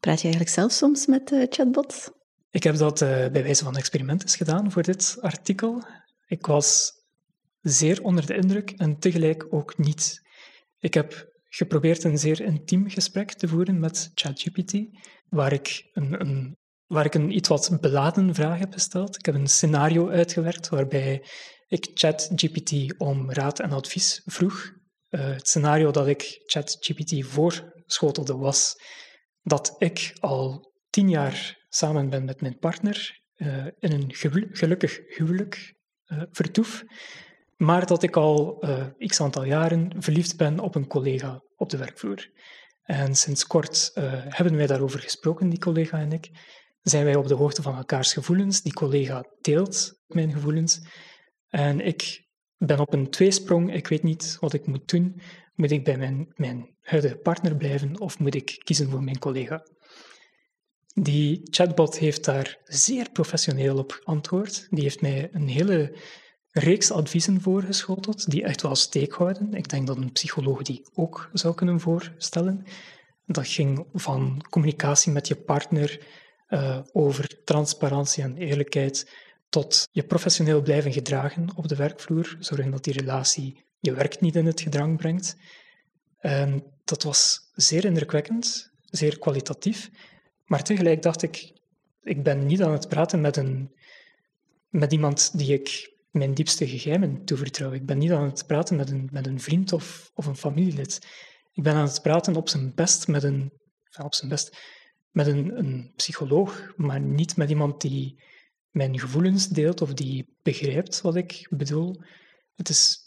Praat 0.00 0.20
je 0.20 0.28
eigenlijk 0.28 0.48
zelf 0.48 0.72
soms 0.72 1.06
met 1.06 1.30
uh, 1.30 1.46
chatbots? 1.48 2.10
Ik 2.50 2.62
heb 2.62 2.76
dat 2.76 3.00
uh, 3.00 3.08
bij 3.08 3.42
wijze 3.42 3.64
van 3.64 3.76
experiment 3.76 4.34
gedaan 4.34 4.72
voor 4.72 4.82
dit 4.82 5.16
artikel. 5.20 5.82
Ik 6.26 6.46
was 6.46 6.92
zeer 7.60 8.02
onder 8.02 8.26
de 8.26 8.36
indruk 8.36 8.70
en 8.70 8.98
tegelijk 8.98 9.46
ook 9.50 9.78
niet. 9.78 10.20
Ik 10.78 10.94
heb 10.94 11.28
geprobeerd 11.48 12.04
een 12.04 12.18
zeer 12.18 12.40
intiem 12.40 12.90
gesprek 12.90 13.32
te 13.32 13.48
voeren 13.48 13.80
met 13.80 14.10
ChatGPT, 14.14 14.74
waar 15.28 15.52
ik 15.52 15.90
een, 15.92 16.56
waar 16.86 17.04
ik 17.04 17.14
een 17.14 17.36
iets 17.36 17.48
wat 17.48 17.78
beladen 17.80 18.34
vraag 18.34 18.58
heb 18.58 18.72
gesteld. 18.72 19.18
Ik 19.18 19.26
heb 19.26 19.34
een 19.34 19.46
scenario 19.46 20.08
uitgewerkt 20.08 20.68
waarbij 20.68 21.24
ik 21.66 21.90
ChatGPT 21.94 22.98
om 22.98 23.32
raad 23.32 23.60
en 23.60 23.72
advies 23.72 24.22
vroeg. 24.24 24.72
Uh, 25.10 25.20
het 25.20 25.48
scenario 25.48 25.90
dat 25.90 26.06
ik 26.06 26.42
ChatGPT 26.46 27.26
voorschotelde 27.26 28.36
was 28.36 28.76
dat 29.42 29.74
ik 29.78 30.16
al 30.20 30.72
tien 30.90 31.08
jaar 31.08 31.64
samen 31.68 32.10
ben 32.10 32.24
met 32.24 32.40
mijn 32.40 32.58
partner 32.58 33.20
uh, 33.36 33.66
in 33.78 33.92
een 33.92 34.14
gelukkig 34.52 35.00
huwelijk 35.16 35.74
uh, 36.06 36.22
vertoef, 36.30 36.84
maar 37.56 37.86
dat 37.86 38.02
ik 38.02 38.16
al 38.16 38.64
x 38.98 39.20
aantal 39.20 39.44
jaren 39.44 39.92
verliefd 39.98 40.36
ben 40.36 40.58
op 40.58 40.74
een 40.74 40.86
collega 40.86 41.42
op 41.56 41.70
de 41.70 41.76
werkvloer. 41.76 42.30
En 42.82 43.14
sinds 43.14 43.46
kort 43.46 43.90
hebben 44.28 44.56
wij 44.56 44.66
daarover 44.66 45.00
gesproken, 45.00 45.48
die 45.48 45.58
collega 45.58 45.98
en 45.98 46.12
ik. 46.12 46.30
Zijn 46.82 47.04
wij 47.04 47.14
op 47.14 47.28
de 47.28 47.34
hoogte 47.34 47.62
van 47.62 47.76
elkaars 47.76 48.12
gevoelens? 48.12 48.62
Die 48.62 48.72
collega 48.72 49.24
deelt 49.40 50.00
mijn 50.06 50.32
gevoelens. 50.32 50.80
En 51.48 51.80
ik 51.80 52.26
ben 52.56 52.78
op 52.78 52.92
een 52.92 53.10
tweesprong. 53.10 53.74
Ik 53.74 53.86
weet 53.86 54.02
niet 54.02 54.36
wat 54.40 54.52
ik 54.52 54.66
moet 54.66 54.88
doen. 54.88 55.20
Moet 55.60 55.70
ik 55.70 55.84
bij 55.84 56.26
mijn, 56.36 56.76
huidige 56.80 57.16
partner 57.16 57.56
blijven 57.56 58.00
of 58.00 58.18
moet 58.18 58.34
ik 58.34 58.60
kiezen 58.64 58.90
voor 58.90 59.02
mijn 59.02 59.18
collega? 59.18 59.66
Die 60.94 61.40
chatbot 61.50 61.98
heeft 61.98 62.24
daar 62.24 62.58
zeer 62.64 63.10
professioneel 63.10 63.78
op 63.78 63.92
geantwoord. 63.92 64.66
Die 64.70 64.82
heeft 64.82 65.00
mij 65.00 65.28
een 65.32 65.48
hele 65.48 65.96
reeks 66.50 66.90
adviezen 66.90 67.40
voorgeschoteld 67.40 68.30
die 68.30 68.44
echt 68.44 68.62
wel 68.62 68.74
steek 68.74 69.12
houden. 69.12 69.54
Ik 69.54 69.68
denk 69.68 69.86
dat 69.86 69.96
een 69.96 70.12
psycholoog 70.12 70.62
die 70.62 70.88
ook 70.94 71.30
zou 71.32 71.54
kunnen 71.54 71.80
voorstellen. 71.80 72.64
Dat 73.26 73.46
ging 73.46 73.86
van 73.92 74.44
communicatie 74.50 75.12
met 75.12 75.28
je 75.28 75.36
partner 75.36 76.06
uh, 76.48 76.78
over 76.92 77.44
transparantie 77.44 78.22
en 78.22 78.36
eerlijkheid 78.36 79.10
tot 79.48 79.88
je 79.92 80.02
professioneel 80.02 80.62
blijven 80.62 80.92
gedragen 80.92 81.48
op 81.54 81.68
de 81.68 81.76
werkvloer, 81.76 82.36
zorgen 82.38 82.70
dat 82.70 82.84
die 82.84 82.98
relatie 82.98 83.68
je 83.80 83.94
werk 83.94 84.20
niet 84.20 84.36
in 84.36 84.46
het 84.46 84.60
gedrang 84.60 84.96
brengt. 84.96 85.36
En 86.18 86.62
dat 86.84 87.02
was 87.02 87.50
zeer 87.54 87.84
indrukwekkend, 87.84 88.70
zeer 88.84 89.18
kwalitatief, 89.18 89.90
maar 90.44 90.62
tegelijk 90.62 91.02
dacht 91.02 91.22
ik, 91.22 91.52
ik 92.02 92.22
ben 92.22 92.46
niet 92.46 92.62
aan 92.62 92.72
het 92.72 92.88
praten 92.88 93.20
met, 93.20 93.36
een, 93.36 93.72
met 94.68 94.92
iemand 94.92 95.38
die 95.38 95.52
ik 95.52 95.92
mijn 96.10 96.34
diepste 96.34 96.68
geheimen 96.68 97.24
toevertrouw. 97.24 97.72
Ik 97.72 97.86
ben 97.86 97.98
niet 97.98 98.12
aan 98.12 98.24
het 98.24 98.46
praten 98.46 98.76
met 98.76 98.90
een, 98.90 99.08
met 99.12 99.26
een 99.26 99.40
vriend 99.40 99.72
of, 99.72 100.10
of 100.14 100.26
een 100.26 100.36
familielid. 100.36 101.06
Ik 101.52 101.62
ben 101.62 101.74
aan 101.74 101.86
het 101.86 102.02
praten 102.02 102.36
op 102.36 102.48
zijn 102.48 102.74
best 102.74 103.08
met 103.08 103.22
een, 103.22 103.52
op 104.02 104.14
zijn 104.14 104.30
best, 104.30 104.56
met 105.10 105.26
een, 105.26 105.58
een 105.58 105.92
psycholoog, 105.96 106.72
maar 106.76 107.00
niet 107.00 107.36
met 107.36 107.50
iemand 107.50 107.80
die 107.80 108.22
mijn 108.70 108.98
gevoelens 108.98 109.48
deelt 109.48 109.80
of 109.80 109.94
die 109.94 110.36
begrijpt 110.42 111.00
wat 111.00 111.16
ik 111.16 111.46
bedoel. 111.50 112.00
Het, 112.56 112.68
is, 112.68 112.98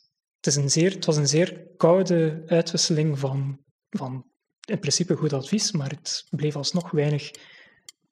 het, 0.44 0.56
is 0.56 0.64
een 0.64 0.70
zeer, 0.70 0.92
het 0.92 1.06
was 1.06 1.18
een 1.18 1.28
zeer 1.28 1.68
koude 1.78 2.44
uitwisseling 2.48 3.20
van, 3.20 3.60
van 3.90 4.26
in 4.66 4.80
principe 4.80 5.16
goed 5.16 5.34
advies, 5.34 5.72
maar 5.72 5.90
het 5.90 6.26
bleef 6.30 6.56
alsnog 6.56 6.92
weinig 6.92 7.32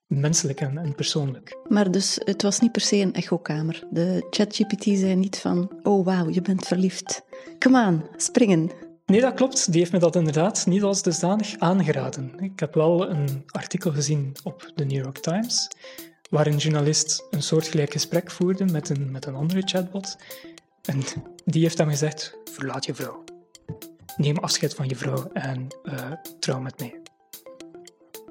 menselijk 0.05 0.61
en, 0.61 0.77
en, 0.77 0.95
persoonlijk. 0.95 1.57
Maar 1.67 1.91
dus 1.91 2.21
het 2.23 2.41
was 2.41 2.59
niet 2.59 2.71
per 2.71 2.81
se 2.81 2.95
een 2.95 3.13
echokamer. 3.13 3.87
De 3.89 4.27
ChatGPT 4.29 4.83
zei 4.83 5.15
niet 5.15 5.37
van, 5.37 5.71
oh 5.83 6.05
wauw, 6.05 6.29
je 6.29 6.41
bent 6.41 6.67
verliefd. 6.67 7.23
Kom 7.59 7.75
aan, 7.75 8.07
springen. 8.15 8.71
Nee, 9.05 9.21
dat 9.21 9.33
klopt. 9.33 9.71
Die 9.71 9.79
heeft 9.79 9.91
me 9.91 9.99
dat 9.99 10.15
inderdaad 10.15 10.65
niet 10.65 10.83
als 10.83 11.01
dusdanig 11.01 11.59
aangeraden. 11.59 12.39
Ik 12.39 12.59
heb 12.59 12.73
wel 12.73 13.09
een 13.09 13.43
artikel 13.45 13.91
gezien 13.91 14.35
op 14.43 14.71
de 14.75 14.85
New 14.85 15.03
York 15.03 15.17
Times 15.17 15.67
waar 16.29 16.47
een 16.47 16.57
journalist 16.57 17.27
een 17.29 17.43
soortgelijk 17.43 17.91
gesprek 17.91 18.31
voerde 18.31 18.65
met 18.65 18.89
een, 18.89 19.11
met 19.11 19.25
een 19.25 19.35
andere 19.35 19.61
chatbot. 19.61 20.17
En 20.81 21.03
die 21.45 21.61
heeft 21.61 21.77
dan 21.77 21.89
gezegd, 21.89 22.37
verlaat 22.51 22.85
je 22.85 22.93
vrouw. 22.93 23.23
Neem 24.17 24.37
afscheid 24.37 24.73
van 24.73 24.87
je 24.87 24.95
vrouw 24.95 25.29
en 25.33 25.67
uh, 25.83 26.11
trouw 26.39 26.59
met 26.59 26.79
mij. 26.79 27.01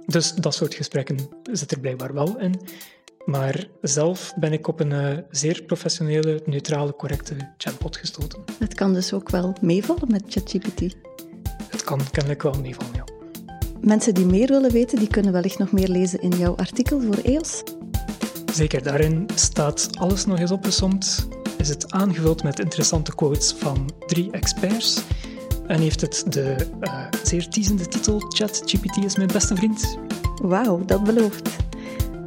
Dus 0.06 0.32
dat 0.32 0.54
soort 0.54 0.74
gesprekken 0.74 1.18
zit 1.52 1.70
er 1.70 1.80
blijkbaar 1.80 2.14
wel 2.14 2.38
in. 2.38 2.60
Maar 3.24 3.68
zelf 3.80 4.32
ben 4.36 4.52
ik 4.52 4.68
op 4.68 4.80
een 4.80 4.90
uh, 4.90 5.18
zeer 5.30 5.62
professionele, 5.62 6.42
neutrale, 6.44 6.96
correcte 6.96 7.36
chatbot 7.56 7.96
gestoten. 7.96 8.44
Het 8.58 8.74
kan 8.74 8.94
dus 8.94 9.12
ook 9.12 9.30
wel 9.30 9.56
meevallen 9.60 10.10
met 10.10 10.22
ChatGPT? 10.28 10.96
Het 11.68 11.84
kan 11.84 12.10
kennelijk 12.10 12.42
wel 12.42 12.60
meevallen, 12.60 12.94
ja. 12.94 13.04
Mensen 13.80 14.14
die 14.14 14.26
meer 14.26 14.48
willen 14.48 14.70
weten, 14.70 14.98
die 14.98 15.08
kunnen 15.08 15.32
wellicht 15.32 15.58
nog 15.58 15.72
meer 15.72 15.88
lezen 15.88 16.20
in 16.20 16.38
jouw 16.38 16.56
artikel 16.56 17.00
voor 17.00 17.18
EOS. 17.22 17.62
Zeker, 18.52 18.82
daarin 18.82 19.26
staat 19.34 19.88
alles 19.98 20.24
nog 20.26 20.38
eens 20.38 20.50
opgesomd. 20.50 21.28
Is 21.60 21.68
het 21.68 21.92
aangevuld 21.92 22.42
met 22.42 22.58
interessante 22.58 23.14
quotes 23.14 23.52
van 23.52 23.90
drie 24.06 24.30
experts. 24.30 25.02
En 25.66 25.80
heeft 25.80 26.00
het 26.00 26.24
de 26.28 26.56
uh, 26.80 27.04
zeer 27.22 27.48
teasende 27.48 27.88
titel 27.88 28.20
ChatGPT 28.28 29.04
is 29.04 29.16
mijn 29.16 29.28
beste 29.32 29.56
vriend. 29.56 29.98
Wauw, 30.42 30.84
dat 30.84 31.04
belooft. 31.04 31.56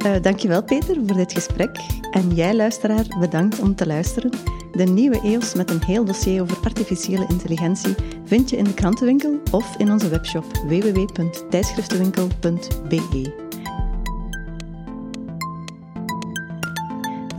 Uh, 0.06 0.14
dankjewel 0.22 0.62
Peter 0.62 0.96
voor 1.06 1.16
dit 1.16 1.32
gesprek. 1.32 1.76
En 2.10 2.34
jij 2.34 2.56
luisteraar, 2.56 3.06
bedankt 3.18 3.58
om 3.58 3.74
te 3.74 3.86
luisteren. 3.86 4.30
De 4.72 4.84
nieuwe 4.84 5.20
EOS 5.20 5.54
met 5.54 5.70
een 5.70 5.84
heel 5.84 6.04
dossier 6.04 6.42
over 6.42 6.56
artificiële 6.64 7.26
intelligentie 7.28 7.94
vind 8.24 8.50
je 8.50 8.56
in 8.56 8.64
de 8.64 8.74
krantenwinkel 8.74 9.40
of 9.50 9.76
in 9.76 9.92
onze 9.92 10.08
webshop 10.08 10.44
www.tijdschriftenwinkel.be. 10.66 13.43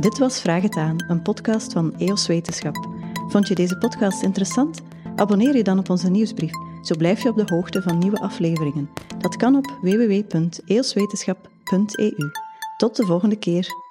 Dit 0.05 0.17
was 0.17 0.41
Vraag 0.41 0.61
het 0.61 0.75
aan, 0.75 1.03
een 1.07 1.21
podcast 1.21 1.73
van 1.73 1.95
EOS 1.97 2.27
Wetenschap. 2.27 2.87
Vond 3.27 3.47
je 3.47 3.55
deze 3.55 3.77
podcast 3.77 4.23
interessant? 4.23 4.81
Abonneer 5.15 5.55
je 5.55 5.63
dan 5.63 5.79
op 5.79 5.89
onze 5.89 6.09
nieuwsbrief, 6.09 6.51
zo 6.81 6.95
blijf 6.95 7.23
je 7.23 7.29
op 7.29 7.35
de 7.35 7.43
hoogte 7.45 7.81
van 7.81 7.97
nieuwe 7.97 8.19
afleveringen. 8.19 8.89
Dat 9.17 9.35
kan 9.35 9.55
op 9.55 9.77
www.eoswetenschap.eu. 9.81 12.31
Tot 12.77 12.95
de 12.95 13.05
volgende 13.05 13.35
keer. 13.35 13.84